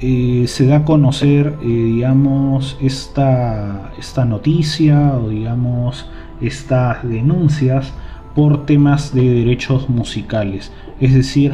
[0.01, 6.09] eh, se da a conocer, eh, digamos, esta, esta noticia o, digamos,
[6.41, 7.93] estas denuncias
[8.37, 10.73] por temas de derechos musicales.
[11.01, 11.53] Es decir,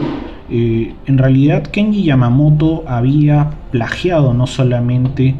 [0.50, 5.34] eh, en realidad Kenji Yamamoto había plagiado no solamente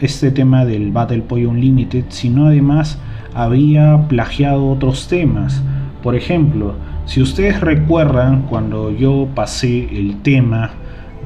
[0.00, 2.98] este tema del Battle Point Unlimited, sino además
[3.34, 5.62] había plagiado otros temas.
[6.02, 6.74] Por ejemplo,
[7.06, 10.72] si ustedes recuerdan cuando yo pasé el tema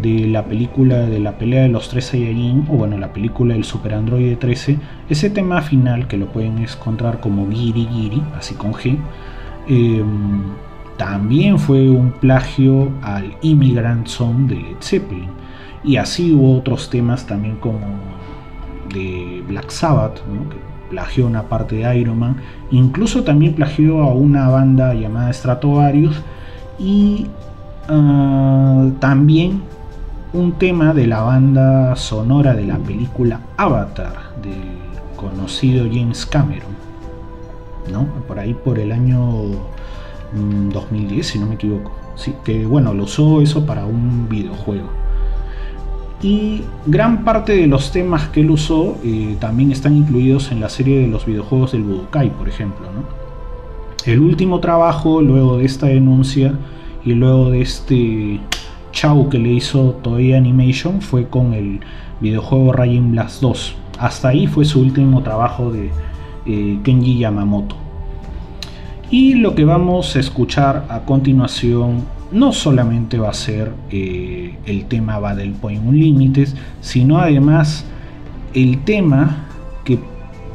[0.02, 3.64] de la película de la pelea de los tres Saiyajin, o bueno, la película del
[3.64, 4.78] Super Android 13,
[5.08, 8.98] ese tema final que lo pueden encontrar como Giri Giri, así con G,
[9.68, 10.42] em,
[10.96, 15.30] también fue un plagio al Immigrant Song de Led Zeppelin.
[15.84, 17.78] Y así hubo otros temas también como
[18.92, 20.16] de Black Sabbath,
[20.50, 20.56] que
[20.90, 22.36] plagió una parte de Iron Man,
[22.70, 26.20] incluso también plagió a una banda llamada Stratovarius
[26.78, 27.26] y
[27.88, 29.62] ah, también
[30.32, 34.78] un tema de la banda sonora de la película Avatar del
[35.16, 36.72] conocido James Cameron,
[37.90, 38.06] ¿no?
[38.26, 39.18] Por ahí por el año
[40.72, 41.92] 2010, mm, si no me equivoco.
[42.14, 44.88] Sí, que bueno, lo usó eso para un videojuego.
[46.20, 50.68] Y gran parte de los temas que él usó eh, también están incluidos en la
[50.68, 52.86] serie de los videojuegos del Budokai, por ejemplo.
[54.04, 56.54] El último trabajo, luego de esta denuncia
[57.04, 58.40] y luego de este
[59.00, 61.78] Chau que le hizo Toei Animation fue con el
[62.18, 63.76] videojuego Raging Blast 2.
[64.00, 65.92] Hasta ahí fue su último trabajo de
[66.46, 67.76] eh, Kenji Yamamoto.
[69.08, 74.86] Y lo que vamos a escuchar a continuación no solamente va a ser eh, el
[74.86, 76.48] tema Battle Point Unlimited,
[76.80, 77.84] sino además
[78.52, 79.46] el tema
[79.84, 80.00] que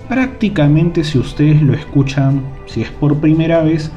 [0.10, 3.90] prácticamente si ustedes lo escuchan, si es por primera vez,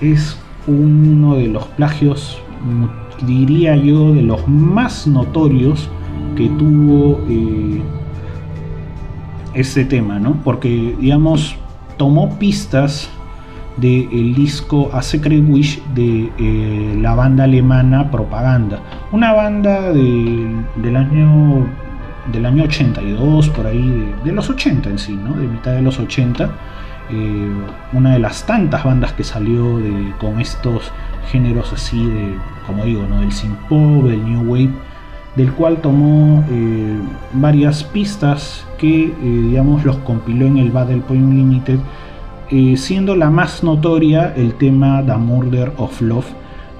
[0.00, 0.36] es
[0.68, 2.40] uno de los plagios
[3.26, 5.88] diría yo, de los más notorios
[6.36, 7.82] que tuvo eh,
[9.54, 10.36] ese tema, ¿no?
[10.44, 11.56] Porque, digamos,
[11.96, 13.10] tomó pistas
[13.76, 18.80] del disco A Secret Wish de eh, la banda alemana Propaganda,
[19.12, 21.66] una banda del año
[22.32, 25.34] del año 82, por ahí, de, los 80 en sí, ¿no?
[25.34, 26.50] De mitad de los 80
[27.10, 27.50] eh,
[27.92, 30.92] una de las tantas bandas que salió de, con estos
[31.30, 33.20] géneros así de, como digo, ¿no?
[33.20, 34.70] del synth pop, del new wave,
[35.36, 36.98] del cual tomó eh,
[37.32, 41.78] varias pistas que, eh, digamos, los compiló en el Battle Point Limited,
[42.76, 46.26] siendo la más notoria el tema The Murder of Love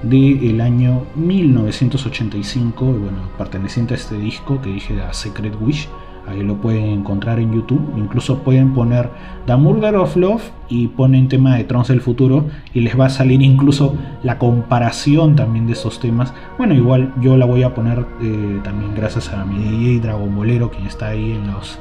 [0.03, 5.89] del año 1985, bueno, perteneciente a este disco que dije de Secret Wish
[6.27, 7.81] Ahí lo pueden encontrar en YouTube.
[7.97, 9.09] Incluso pueden poner
[9.45, 13.09] The Murder of Love y ponen tema de Trons del futuro y les va a
[13.09, 16.33] salir incluso la comparación también de esos temas.
[16.57, 20.71] Bueno, igual yo la voy a poner eh, también gracias a mi DJ Dragon Bolero,
[20.71, 21.77] quien está ahí en, los,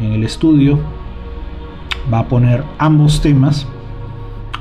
[0.00, 0.78] en el estudio.
[2.12, 3.66] Va a poner ambos temas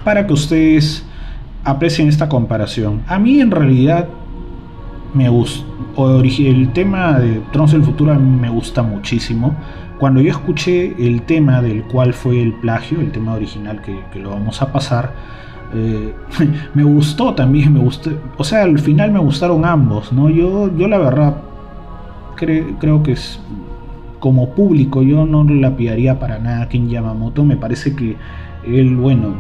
[0.04, 1.06] para que ustedes
[1.64, 3.04] aprecien esta comparación.
[3.08, 4.08] A mí en realidad
[5.14, 5.66] me gusta
[6.40, 9.56] el tema de Trons del Futuro me gusta muchísimo.
[10.00, 14.32] Cuando yo escuché el tema del cual fue el plagio, el tema original que, lo
[14.32, 15.14] vamos a pasar,
[15.74, 16.14] eh,
[16.74, 17.88] me gustó también, me
[18.38, 20.30] o sea, al final me gustaron ambos, ¿no?
[20.30, 21.38] Yo, yo la verdad
[22.36, 23.40] creo que es
[24.20, 28.18] como público, yo no la pidaría para nada a Ken Yamamoto, me parece que
[28.66, 29.36] él, bueno,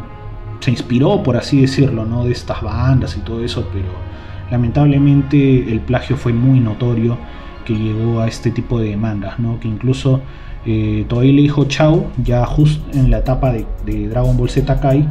[0.59, 2.25] se inspiró, por así decirlo, ¿no?
[2.25, 4.10] De estas bandas y todo eso, pero
[4.51, 7.17] Lamentablemente el plagio fue muy notorio
[7.65, 9.59] que llegó a este tipo de demandas, ¿no?
[9.59, 10.21] que incluso
[10.65, 15.07] eh, todavía le dijo Chao, ya justo en la etapa de, Dragon Ball Z Kai,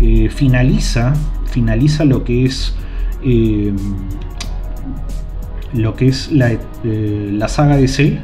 [0.00, 1.12] eh, finaliza,
[1.50, 2.74] finaliza lo que es
[3.22, 3.72] eh,
[5.74, 6.52] lo que es la,
[6.84, 8.18] la, saga de Cell.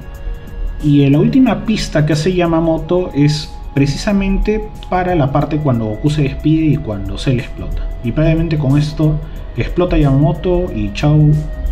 [0.82, 6.22] Y la última pista que hace Yamamoto es precisamente para la parte cuando Goku se
[6.22, 7.88] despide y cuando Cell explota.
[8.04, 9.18] Y previamente con esto
[9.56, 11.18] explota Yamamoto y chao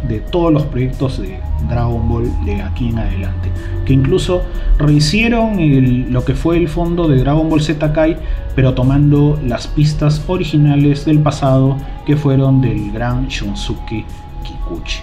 [0.08, 1.38] de todos los proyectos de
[1.68, 3.50] Dragon Ball de aquí en adelante.
[3.86, 4.42] Que incluso
[4.78, 8.16] rehicieron lo que fue el fondo de Dragon Ball Z Kai,
[8.56, 14.04] pero tomando las pistas originales del pasado que fueron del gran Shunsuke
[14.42, 15.00] Kikuchi.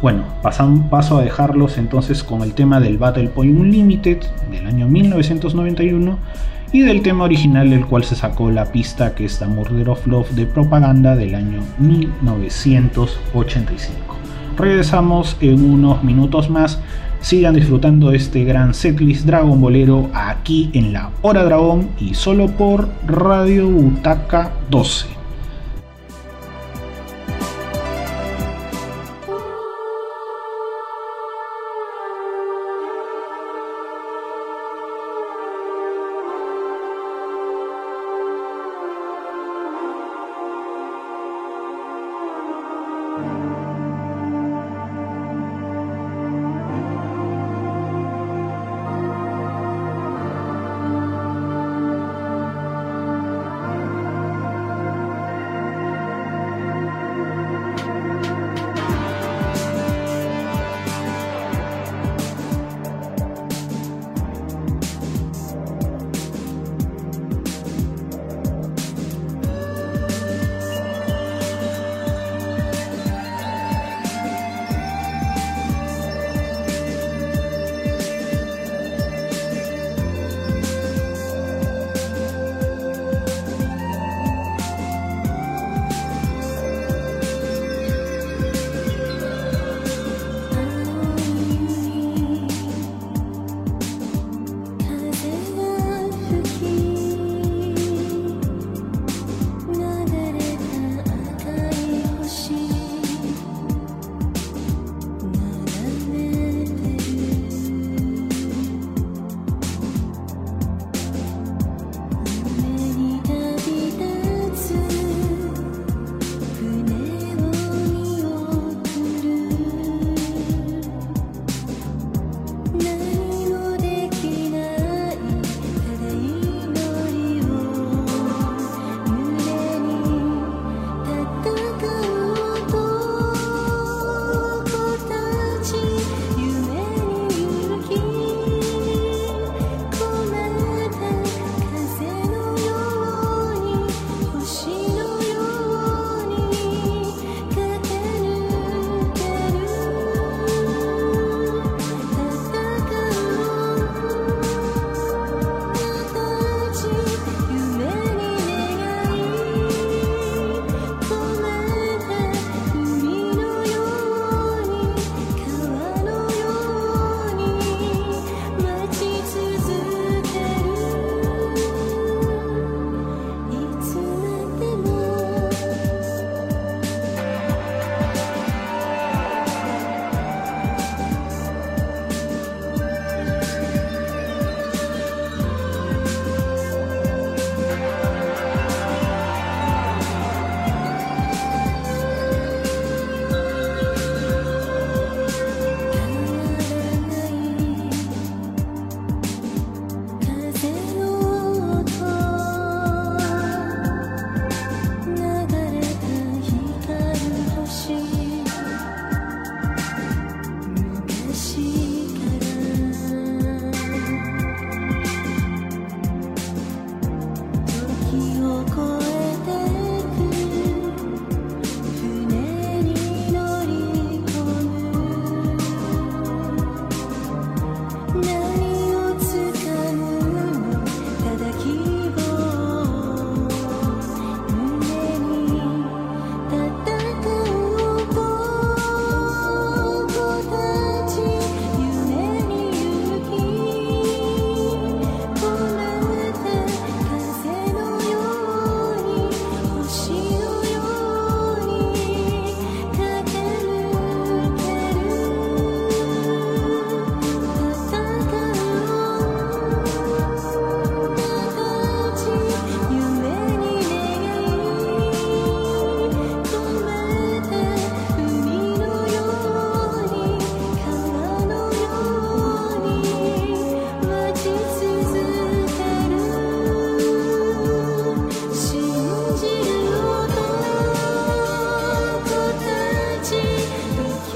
[0.00, 4.18] Bueno, pasan, paso a dejarlos entonces con el tema del Battle Point Unlimited
[4.48, 6.16] del año 1991
[6.70, 10.06] y del tema original del cual se sacó la pista que es The Murder of
[10.06, 13.98] Love de propaganda del año 1985.
[14.56, 16.80] Regresamos en unos minutos más.
[17.20, 22.88] Sigan disfrutando este gran setlist Dragon Bolero aquí en la Hora Dragón y solo por
[23.04, 25.17] Radio Butaca 12.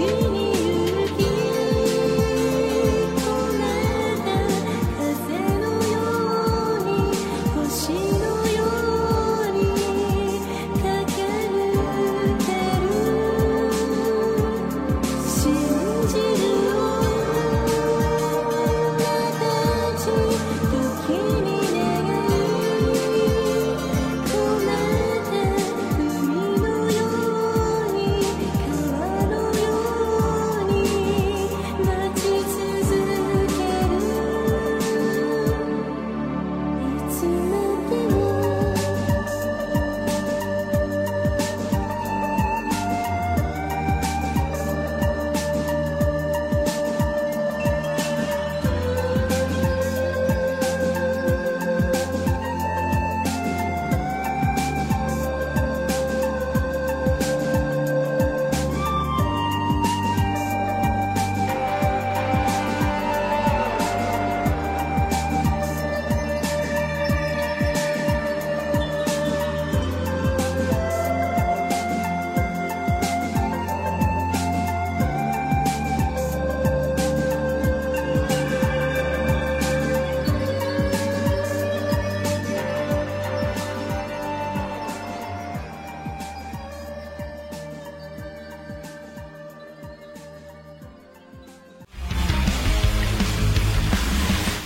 [0.03, 0.32] You.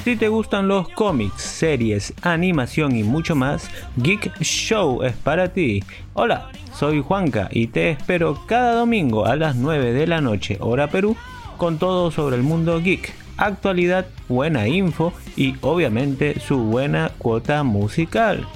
[0.07, 5.83] Ti te gustan los cómics, series, animación y mucho más, Geek Show es para ti.
[6.13, 10.87] Hola, soy Juanca y te espero cada domingo a las 9 de la noche, hora
[10.87, 11.17] Perú,
[11.57, 18.47] con todo sobre el mundo geek, actualidad, buena info y obviamente su buena cuota musical.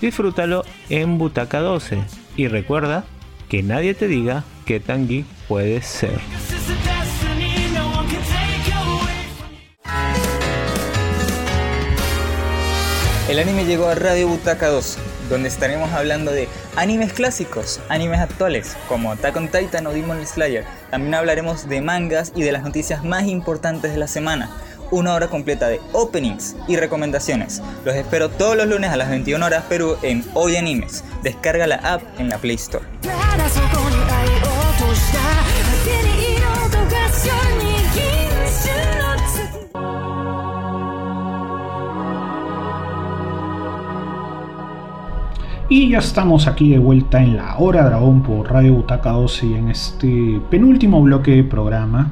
[0.00, 2.04] Disfrútalo en Butaca 12
[2.36, 3.02] y recuerda
[3.48, 6.20] que nadie te diga qué tan geek puedes ser.
[13.30, 18.76] El anime llegó a Radio Butaca 2, donde estaremos hablando de animes clásicos, animes actuales,
[18.88, 20.64] como Attack on Titan o Demon Slayer.
[20.90, 24.50] También hablaremos de mangas y de las noticias más importantes de la semana.
[24.90, 27.62] Una hora completa de openings y recomendaciones.
[27.84, 31.04] Los espero todos los lunes a las 21 horas Perú en Hoy Animes.
[31.22, 32.84] Descarga la app en la Play Store.
[45.72, 49.54] Y ya estamos aquí de vuelta en la Hora Dragón por Radio Butaca 12 y
[49.54, 52.10] en este penúltimo bloque de programa,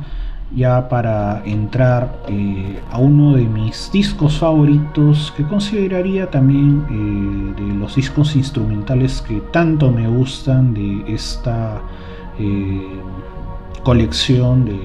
[0.55, 7.75] ya para entrar eh, a uno de mis discos favoritos que consideraría también eh, de
[7.75, 11.83] los discos instrumentales que tanto me gustan de esta
[12.39, 12.87] eh,
[13.83, 14.79] colección de,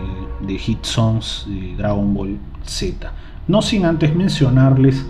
[0.48, 3.14] de hit songs de Dragon Ball Z.
[3.48, 5.06] No sin antes mencionarles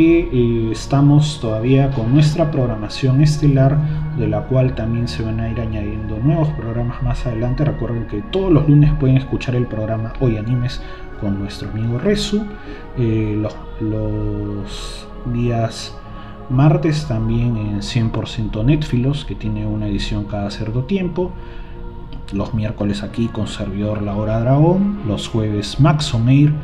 [0.00, 3.76] eh, estamos todavía con nuestra programación estelar,
[4.16, 7.64] de la cual también se van a ir añadiendo nuevos programas más adelante.
[7.64, 10.80] Recuerden que todos los lunes pueden escuchar el programa Hoy Animes
[11.20, 12.44] con nuestro amigo Resu.
[12.96, 15.94] Eh, los, los, días
[16.48, 21.32] martes también en 100% Netfilos, que tiene una edición cada cierto tiempo.
[22.32, 25.00] Los miércoles aquí con servidor La Hora Dragón.
[25.08, 26.54] Los jueves Max Omeir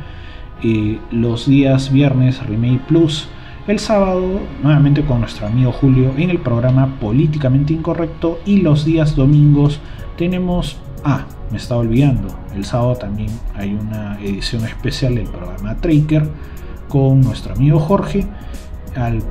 [1.11, 3.27] los días viernes Remake Plus,
[3.67, 9.15] el sábado nuevamente con nuestro amigo Julio en el programa Políticamente Incorrecto y los días
[9.15, 9.79] domingos
[10.17, 16.29] tenemos, ah, me estaba olvidando, el sábado también hay una edición especial del programa Traker
[16.87, 18.25] con nuestro amigo Jorge
[18.95, 19.21] al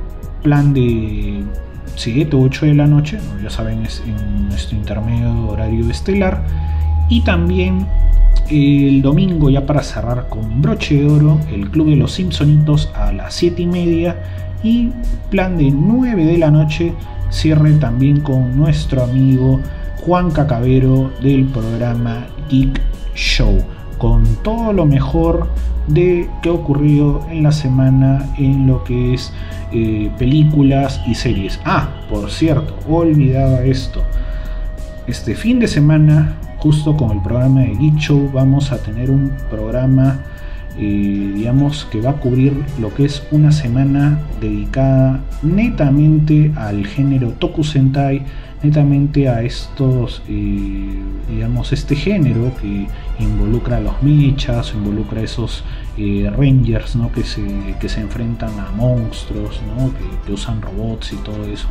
[0.43, 1.43] plan de
[1.95, 6.43] 7 o 8 de la noche, ya saben es en nuestro intermedio horario estelar
[7.09, 7.87] y también
[8.49, 13.11] el domingo, ya para cerrar con broche de oro, el Club de los Simpsonitos a
[13.11, 14.15] las 7 y media.
[14.63, 14.91] Y
[15.29, 16.93] plan de 9 de la noche,
[17.29, 19.59] cierre también con nuestro amigo
[19.97, 22.81] Juan Cacavero del programa Geek
[23.15, 23.63] Show.
[23.97, 25.47] Con todo lo mejor
[25.87, 29.31] de qué ha ocurrido en la semana en lo que es
[29.71, 31.59] eh, películas y series.
[31.65, 34.03] Ah, por cierto, olvidaba esto.
[35.07, 36.35] Este fin de semana
[36.65, 40.19] justo con el programa de Geek vamos a tener un programa
[40.79, 47.33] eh, digamos que va a cubrir lo que es una semana dedicada netamente al género
[47.37, 48.23] Toku Sentai,
[48.63, 50.99] netamente a estos, eh,
[51.29, 52.87] digamos, este género que
[53.19, 55.63] involucra a los mechas, involucra a esos
[55.99, 57.11] eh, rangers ¿no?
[57.11, 57.45] que, se,
[57.79, 59.91] que se enfrentan a monstruos, ¿no?
[60.25, 61.67] que, usan robots y todo eso.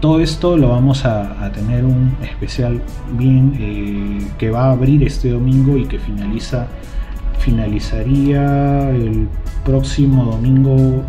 [0.00, 2.82] Todo esto lo vamos a, tener un especial
[3.16, 6.66] bien eh, que va a abrir este domingo y que finaliza
[7.38, 9.28] finalizaría el
[9.64, 11.04] próximo domingo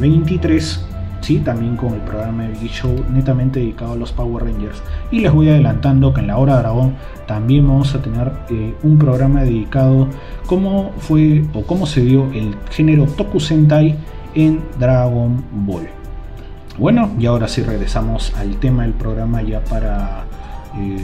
[0.00, 0.88] 23 eh,
[1.20, 1.38] ¿sí?
[1.38, 5.32] también con el programa de Big Show netamente dedicado a los Power Rangers y les
[5.32, 6.94] voy adelantando que en la hora dragón
[7.26, 10.08] también vamos a tener eh, un programa dedicado
[10.46, 13.96] cómo fue o cómo se dio el género Toku Sentai
[14.34, 15.97] en Dragon Ball
[16.78, 20.24] bueno, y ahora sí regresamos al tema del programa ya para
[20.76, 20.98] eh,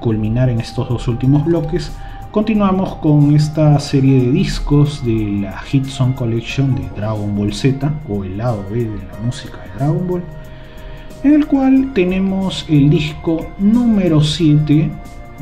[0.00, 1.92] culminar en estos dos últimos bloques.
[2.32, 7.90] Continuamos con esta serie de discos de la Hit Song Collection de Dragon Ball Z
[8.08, 10.22] o el lado B de la música de Dragon Ball,
[11.22, 14.90] en el cual tenemos el disco número 7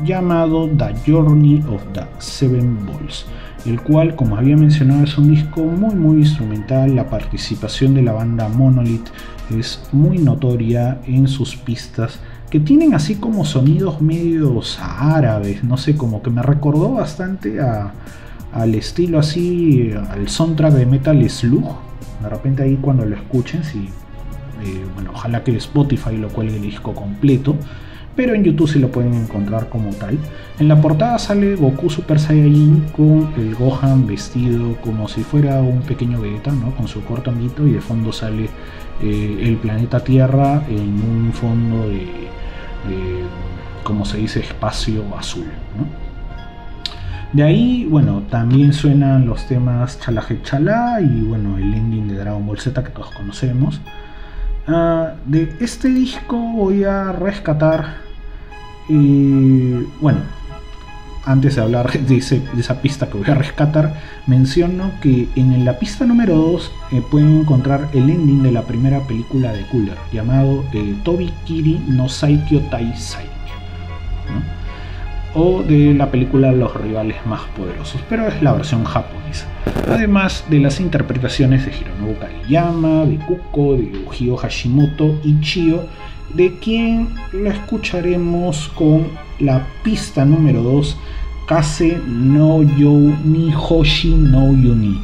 [0.03, 3.25] llamado The Journey of the Seven Balls
[3.65, 6.95] el cual, como había mencionado, es un disco muy muy instrumental.
[6.95, 9.07] La participación de la banda Monolith
[9.51, 12.19] es muy notoria en sus pistas,
[12.49, 18.75] que tienen así como sonidos medios árabes, no sé, como que me recordó bastante al
[18.75, 21.75] estilo así, al soundtrack de Metal Slug.
[22.21, 26.61] De repente ahí cuando lo escuchen, si, eh, bueno, ojalá que Spotify lo cuelgue el
[26.61, 27.55] disco completo
[28.15, 30.17] pero en YouTube sí lo pueden encontrar como tal.
[30.59, 35.81] En la portada sale Goku Super Saiyajin con el Gohan vestido como si fuera un
[35.81, 36.75] pequeño Vegeta, ¿no?
[36.75, 38.49] con su corto y de fondo sale
[39.01, 42.05] eh, el planeta Tierra en un fondo de,
[43.83, 45.47] como se dice, espacio azul.
[47.33, 52.45] De ahí, bueno, también suenan los temas Chalaje Chalá y bueno, el ending de Dragon
[52.45, 53.81] Ball Z que todos conocemos.
[54.67, 57.97] Ah, de este disco voy a rescatar,
[58.89, 60.19] bueno,
[61.25, 63.93] antes de hablar de, esa pista que voy a rescatar,
[64.25, 69.01] menciono que en la pista número 2 eh, pueden encontrar el ending de la primera
[69.01, 73.31] película de Cooler, llamado eh, Tobi Kiri no Saikyo Tai Saikyo.
[75.35, 79.47] O de la película Los rivales más poderosos, pero es la versión japonesa.
[79.87, 85.85] Además de las interpretaciones de Hironobu Kageyama, de Kuko, de Ujio Hashimoto y Chio,
[86.33, 89.07] de quien la escucharemos con
[89.39, 90.97] la pista número 2
[91.47, 94.99] Kase no You ni Hoshi no Yuni.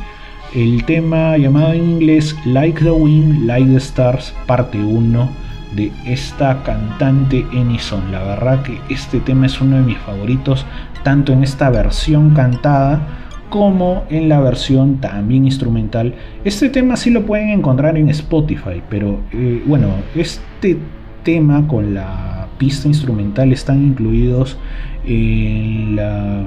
[0.55, 6.63] El tema llamado en inglés Like the Wind, Like the Stars, parte 1 de esta
[6.63, 8.11] cantante Enison.
[8.11, 10.65] La verdad que este tema es uno de mis favoritos,
[11.03, 13.01] tanto en esta versión cantada
[13.49, 16.15] como en la versión también instrumental.
[16.45, 20.77] Este tema sí lo pueden encontrar en Spotify, pero eh, bueno, este
[21.23, 24.57] tema con la pista instrumental están incluidos
[25.05, 26.43] en la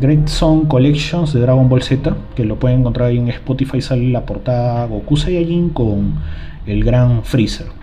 [0.00, 4.08] Great Song Collections de Dragon Ball Z, que lo pueden encontrar ahí en Spotify, sale
[4.08, 6.14] la portada Goku Saiyajin con
[6.66, 7.81] el gran Freezer.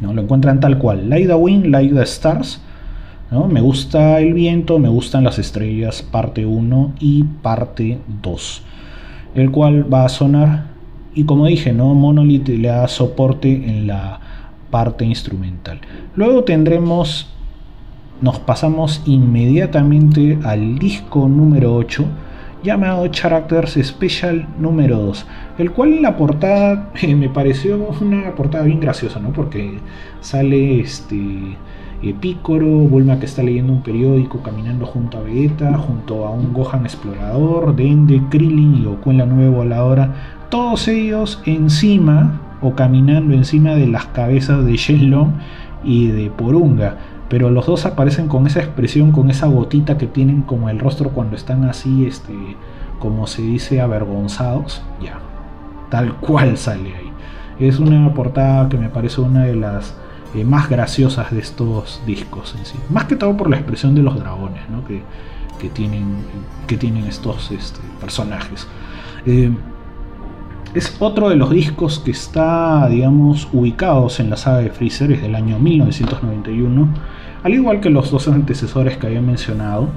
[0.00, 0.12] ¿No?
[0.12, 2.60] Lo encuentran tal cual, Light the Wind, Light the Stars.
[3.30, 3.46] ¿no?
[3.46, 8.62] Me gusta el viento, me gustan las estrellas, parte 1 y parte 2.
[9.34, 10.68] El cual va a sonar,
[11.14, 11.94] y como dije, ¿no?
[11.94, 14.20] Monolith le da soporte en la
[14.70, 15.80] parte instrumental.
[16.14, 17.28] Luego tendremos
[18.20, 22.04] nos pasamos inmediatamente al disco número 8
[22.62, 25.26] llamado Characters Special número 2,
[25.58, 29.32] el cual en la portada eh, me pareció una portada bien graciosa, ¿no?
[29.32, 29.78] Porque
[30.20, 31.56] sale este
[32.02, 36.52] eh, Picoro, Bulma que está leyendo un periódico, caminando junto a Vegeta, junto a un
[36.52, 40.14] Gohan explorador, Dende, Krillin y Goku en la nueva voladora,
[40.48, 45.32] todos ellos encima o caminando encima de las cabezas de Shenlong
[45.84, 46.96] y de Porunga
[47.28, 51.10] pero los dos aparecen con esa expresión, con esa gotita que tienen como el rostro
[51.10, 52.32] cuando están así, este,
[52.98, 55.18] como se dice, avergonzados, ya,
[55.90, 57.12] tal cual sale ahí.
[57.58, 59.94] Es una portada que me parece una de las
[60.34, 64.02] eh, más graciosas de estos discos en sí, más que todo por la expresión de
[64.02, 64.84] los dragones, ¿no?
[64.86, 65.02] que,
[65.70, 66.24] tienen,
[66.66, 68.66] que tienen estos este, personajes.
[69.26, 69.50] Eh,
[70.74, 75.22] es otro de los discos que está, digamos, ubicados en la saga de Freezer, es
[75.22, 76.88] del año 1991
[77.42, 79.88] al igual que los dos antecesores que había mencionado,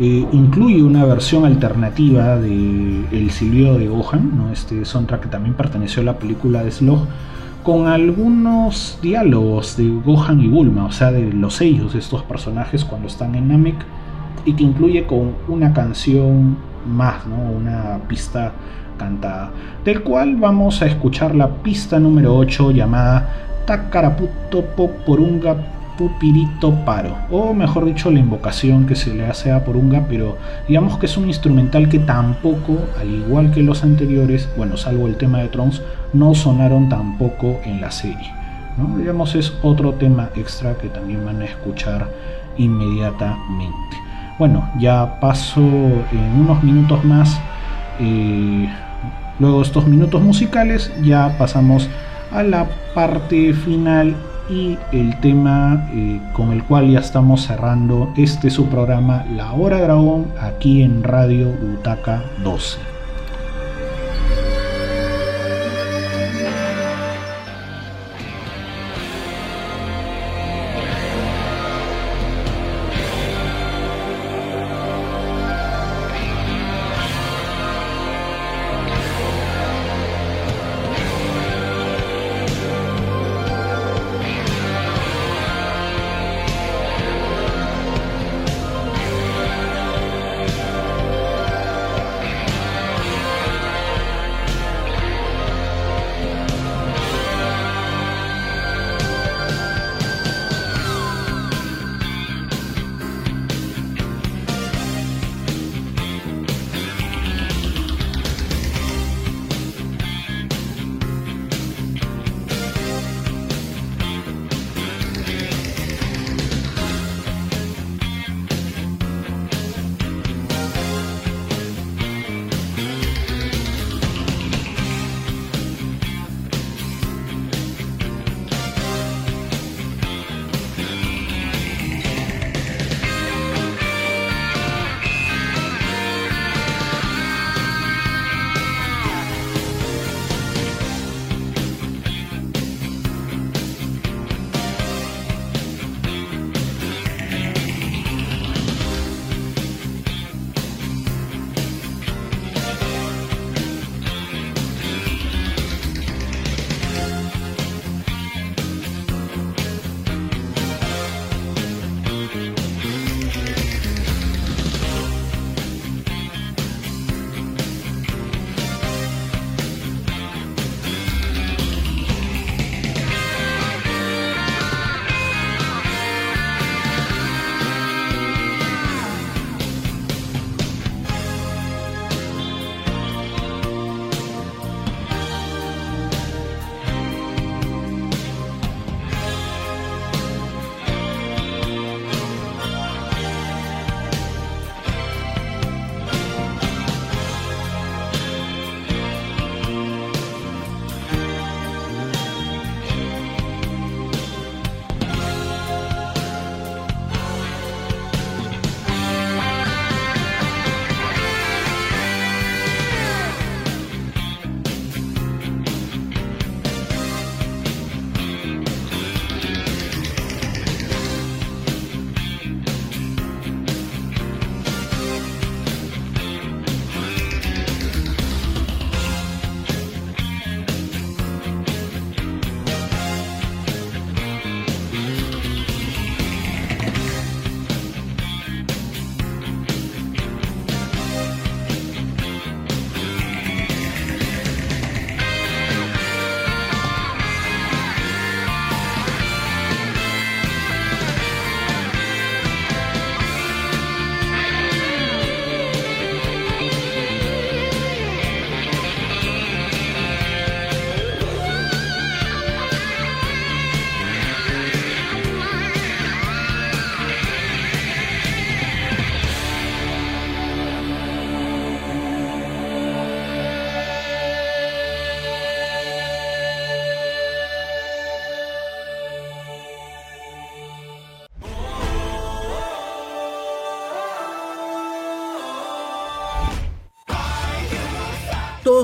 [0.00, 4.52] eh, incluye una versión alternativa de El silbido de Gohan, ¿no?
[4.52, 7.00] este soundtrack que también perteneció a la película de Slug,
[7.64, 12.84] con algunos diálogos de Gohan y Bulma, o sea, de los sellos de estos personajes
[12.84, 13.76] cuando están en Namek,
[14.44, 17.36] y que incluye con una canción más, ¿no?
[17.36, 18.52] una pista
[18.98, 19.50] cantada,
[19.84, 23.34] del cual vamos a escuchar la pista número 8 llamada
[23.66, 30.06] Takaraputo Poporunga Pupirito Paro, o mejor dicho, la invocación que se le hace a Porunga,
[30.08, 30.38] pero
[30.68, 35.16] digamos que es un instrumental que tampoco, al igual que los anteriores, bueno, salvo el
[35.16, 35.82] tema de Trons,
[36.12, 38.32] no sonaron tampoco en la serie.
[38.76, 38.96] ¿no?
[38.96, 42.08] Digamos, es otro tema extra que también van a escuchar
[42.56, 43.96] inmediatamente.
[44.38, 47.40] Bueno, ya paso en unos minutos más.
[47.98, 48.68] Eh,
[49.40, 51.90] luego estos minutos musicales, ya pasamos
[52.30, 54.14] a la parte final
[54.48, 59.80] y el tema eh, con el cual ya estamos cerrando este su programa La Hora
[59.80, 62.97] Dragón aquí en Radio Butaca 12.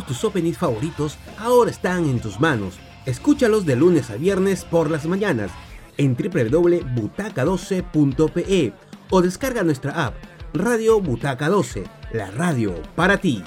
[0.07, 2.75] Tus openings favoritos ahora están en tus manos.
[3.07, 5.53] Escúchalos de lunes a viernes por las mañanas
[5.97, 8.73] en www.butaca12.pe
[9.11, 10.15] o descarga nuestra app
[10.53, 13.43] Radio Butaca 12, la radio para ti.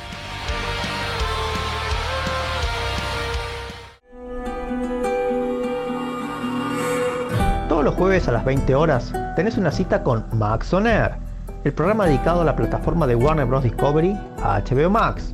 [7.70, 12.06] Todos los jueves a las 20 horas tenés una cita con Max On el programa
[12.06, 13.64] dedicado a la plataforma de Warner Bros.
[13.64, 15.34] Discovery a HBO Max.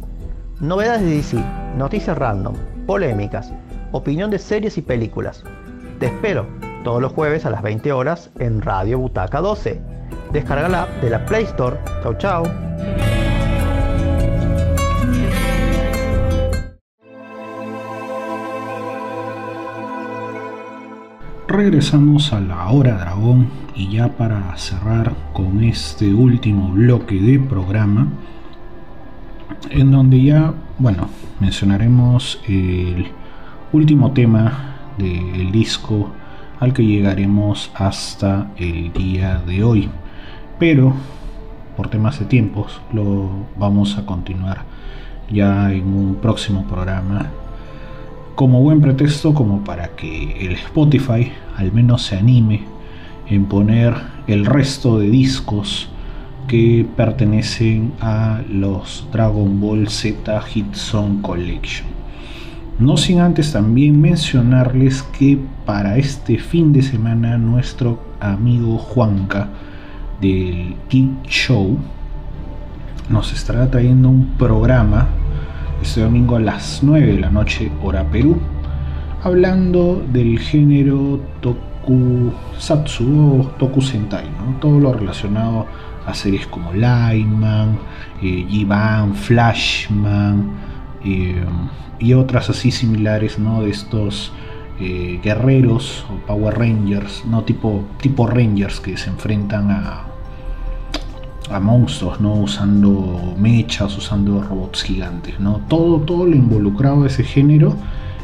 [0.63, 1.43] Novedades de DC,
[1.75, 2.55] noticias random,
[2.87, 3.51] polémicas,
[3.91, 5.43] opinión de series y películas.
[5.99, 6.47] Te espero
[6.85, 9.81] todos los jueves a las 20 horas en Radio Butaca 12.
[10.31, 11.75] Descarga la app de la Play Store.
[12.01, 12.43] Chau chau.
[21.49, 28.07] Regresamos a la hora dragón y ya para cerrar con este último bloque de programa
[29.69, 31.09] en donde ya, bueno,
[31.39, 33.07] mencionaremos el
[33.71, 36.09] último tema del disco
[36.59, 39.89] al que llegaremos hasta el día de hoy.
[40.59, 40.93] Pero
[41.75, 44.63] por temas de tiempos lo vamos a continuar
[45.31, 47.31] ya en un próximo programa
[48.35, 52.63] como buen pretexto como para que el Spotify al menos se anime
[53.27, 53.95] en poner
[54.27, 55.89] el resto de discos
[56.47, 61.87] que pertenecen a los Dragon Ball Z Hit Song Collection.
[62.79, 69.49] No sin antes también mencionarles que para este fin de semana nuestro amigo Juanca
[70.19, 71.77] del Geek Show
[73.09, 75.07] nos estará trayendo un programa
[75.81, 78.37] este domingo a las 9 de la noche, hora Perú,
[79.21, 83.03] hablando del género tokusatsu
[83.41, 84.57] o tokusentai, ¿no?
[84.59, 85.65] todo lo relacionado
[86.13, 87.77] series como Lightman,
[88.21, 90.51] eh, G-Man, Flashman
[91.03, 91.45] eh,
[91.99, 93.61] y otras así similares ¿no?
[93.61, 94.31] de estos
[94.79, 100.07] eh, guerreros o Power Rangers, no tipo, tipo Rangers que se enfrentan a,
[101.51, 102.33] a monstruos, ¿no?
[102.33, 105.61] Usando mechas, usando robots gigantes, ¿no?
[105.67, 107.75] Todo, todo lo involucrado a ese género,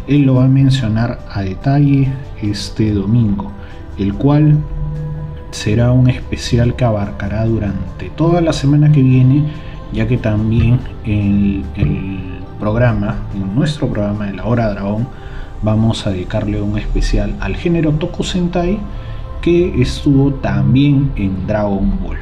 [0.07, 2.11] él lo va a mencionar a detalle
[2.41, 3.51] este domingo,
[3.97, 4.57] el cual
[5.51, 9.45] será un especial que abarcará durante toda la semana que viene,
[9.93, 12.19] ya que también en el
[12.59, 15.07] programa, en nuestro programa de la Hora Dragón,
[15.61, 18.79] vamos a dedicarle un especial al género Toku Sentai
[19.41, 22.17] que estuvo también en Dragon Ball.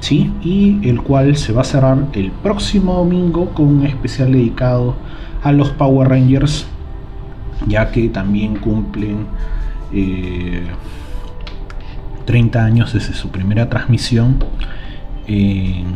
[0.00, 0.32] ¿sí?
[0.42, 4.94] y el cual se va a cerrar el próximo domingo con un especial dedicado
[5.42, 6.66] a los Power Rangers,
[7.66, 9.26] ya que también cumplen
[12.28, 14.44] 30 eh, años desde su primera transmisión
[15.26, 15.86] en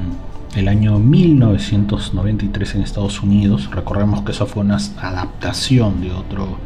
[0.57, 3.71] el año 1993 en Estados Unidos.
[3.71, 6.57] Recordemos que eso fue una adaptación de otro,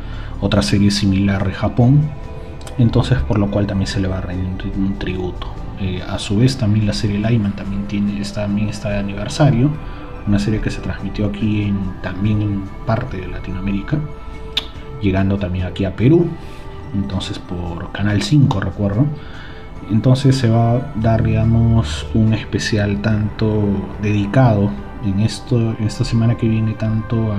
[0.40, 2.08] otra serie similar de Japón,
[2.78, 5.48] entonces por lo cual también se le va a rendir un tributo.
[5.80, 9.72] Eh, a su vez también la serie Lyman también tiene también está de aniversario,
[10.28, 13.98] una serie que se transmitió aquí en, también en parte de Latinoamérica,
[15.02, 16.28] llegando también aquí a Perú,
[16.94, 19.06] entonces por Canal 5 recuerdo.
[19.90, 23.62] Entonces se va a dar digamos un especial tanto
[24.02, 24.70] dedicado
[25.04, 27.32] en esto esta semana que viene tanto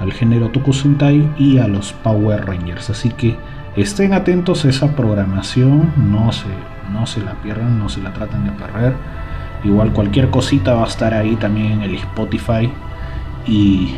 [0.00, 2.90] al género Tokusentai y a los Power Rangers.
[2.90, 3.36] Así que
[3.76, 6.48] estén atentos a esa programación, no se
[6.92, 8.94] no se la pierdan, no se la traten de perder.
[9.64, 12.70] Igual cualquier cosita va a estar ahí también en el Spotify.
[13.46, 13.94] Y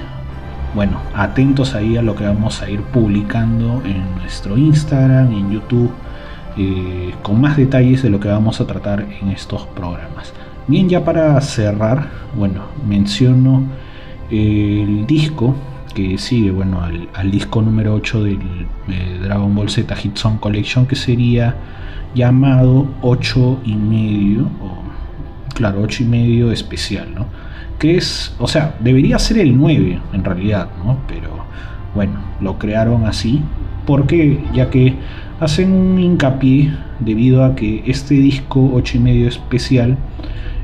[0.74, 5.90] bueno, atentos ahí a lo que vamos a ir publicando en nuestro Instagram, en YouTube,
[6.56, 10.32] eh, con más detalles de lo que vamos a tratar en estos programas.
[10.66, 13.62] Bien, ya para cerrar, bueno, menciono
[14.30, 15.54] el disco
[15.94, 18.38] que sigue, bueno, al, disco número 8 del
[19.22, 21.56] Dragon Ball Z Hit Song Collection, que sería
[22.14, 24.82] llamado 8 y medio, o
[25.54, 27.26] claro, 8 y medio especial, ¿no?
[27.78, 30.98] Que es, o sea, debería ser el 9 en realidad, ¿no?
[31.06, 31.30] Pero
[31.94, 33.42] bueno, lo crearon así,
[33.86, 34.94] porque ya que
[35.40, 39.96] hacen un hincapié debido a que este disco 8 y medio especial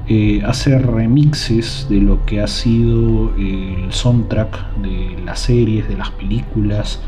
[0.09, 6.11] eh, hace remixes de lo que ha sido el soundtrack de las series, de las
[6.11, 7.01] películas,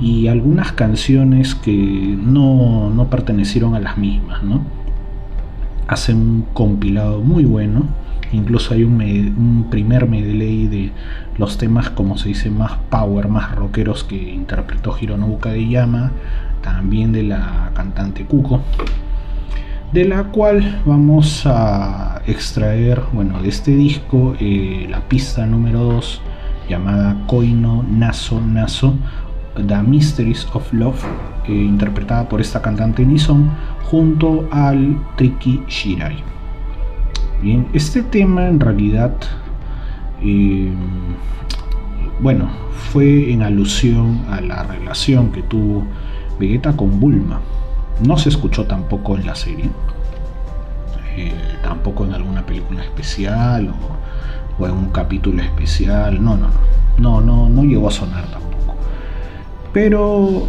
[0.00, 4.62] y algunas canciones que no, no pertenecieron a las mismas, ¿no?
[5.88, 7.84] Hacen un compilado muy bueno,
[8.32, 10.92] incluso hay un, primer medley de
[11.38, 16.12] los temas, como se dice, más power, más rockeros que interpretó Hironobu Kageyama,
[16.62, 18.60] también de la cantante Kuko,
[19.92, 26.22] de la cual vamos a extraer, bueno, de este disco, eh, la pista número 2
[26.68, 28.94] llamada Koino Naso Naso,
[29.66, 31.02] The Mysteries of Love,
[31.48, 33.50] eh, interpretada por esta cantante Nison
[33.82, 36.39] junto al Triki Shirai.
[37.42, 39.14] Bien, este tema en realidad,
[40.22, 40.70] eh,
[42.20, 42.50] bueno,
[42.92, 45.84] fue en alusión a la relación que tuvo
[46.38, 47.40] Vegeta con Bulma.
[48.04, 49.70] No se escuchó tampoco en la serie,
[51.16, 53.72] eh, tampoco en alguna película especial
[54.58, 56.22] o, en un capítulo especial.
[56.22, 56.48] No, no,
[56.98, 58.74] no, no, no, no llegó a sonar tampoco.
[59.72, 60.46] Pero,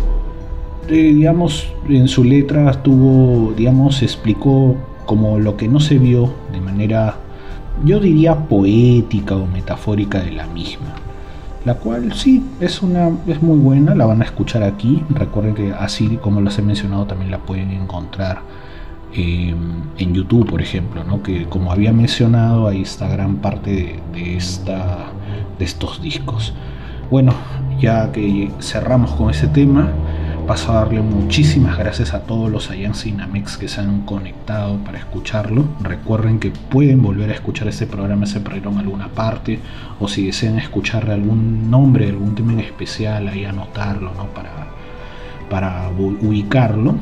[0.90, 4.76] eh, digamos, en su letra tuvo, digamos, explicó
[5.12, 7.16] como lo que no se vio de manera,
[7.84, 10.88] yo diría, poética o metafórica de la misma.
[11.66, 15.04] La cual sí es una es muy buena la van a escuchar aquí.
[15.10, 18.40] Recuerden que así como las he mencionado también la pueden encontrar
[19.14, 19.54] eh,
[19.98, 21.22] en YouTube por ejemplo ¿no?
[21.22, 25.12] que como había mencionado ahí está gran parte de, esta
[25.60, 26.54] de estos discos.
[27.10, 27.34] Bueno
[27.82, 29.90] ya que cerramos con ese tema
[30.46, 34.98] paso a darle muchísimas gracias a todos los Allianz Cinamex que se han conectado para
[34.98, 35.66] escucharlo.
[35.82, 39.60] Recuerden que pueden volver a escuchar este programa, se perdieron alguna parte,
[40.00, 44.28] o si desean escuchar algún nombre, algún tema en especial, ahí anotarlo, ¿no?
[44.28, 44.68] Para,
[45.50, 46.96] para ubicarlo.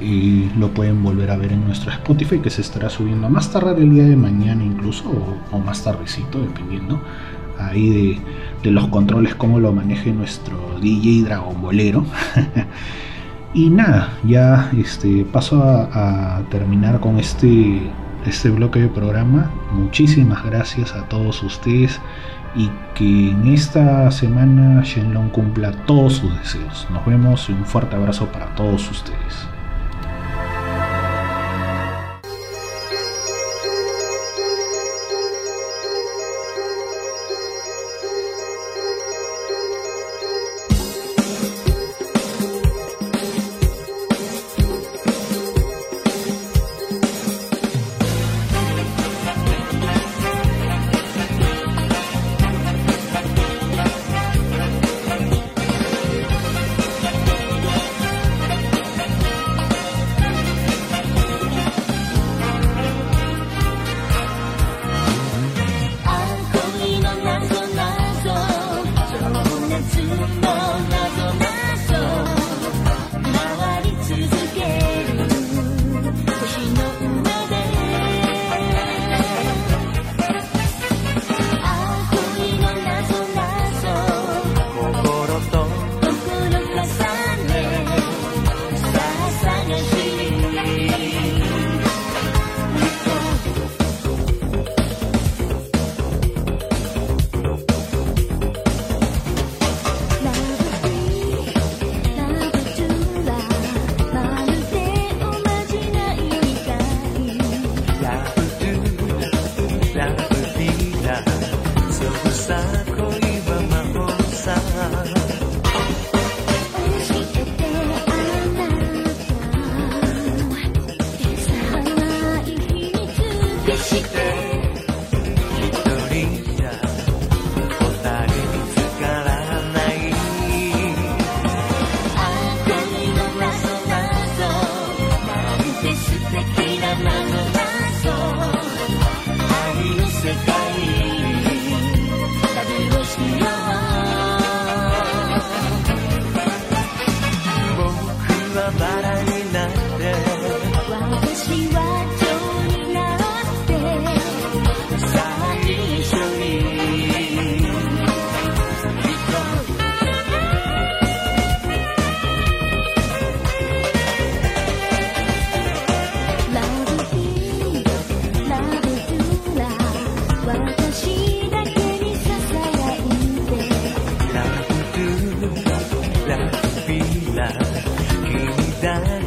[0.00, 3.82] Y lo pueden volver a ver en nuestro Spotify que se estará subiendo más tarde
[3.82, 7.00] el día de mañana incluso, o, o más tardecito, dependiendo
[7.68, 8.20] ahí
[8.62, 12.04] de, los controles, cómo lo maneje nuestro DJ Dragon Bolero.
[13.54, 17.80] y nada, ya este, paso a, a, terminar con este,
[18.24, 19.50] este bloque de programa.
[19.72, 22.00] Muchísimas gracias a todos ustedes
[22.54, 26.86] y que en esta semana Shenlong cumpla todos sus deseos.
[26.90, 29.48] Nos vemos y un fuerte abrazo para todos ustedes.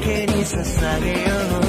[0.06, 0.45] querer
[1.02, 1.64] eu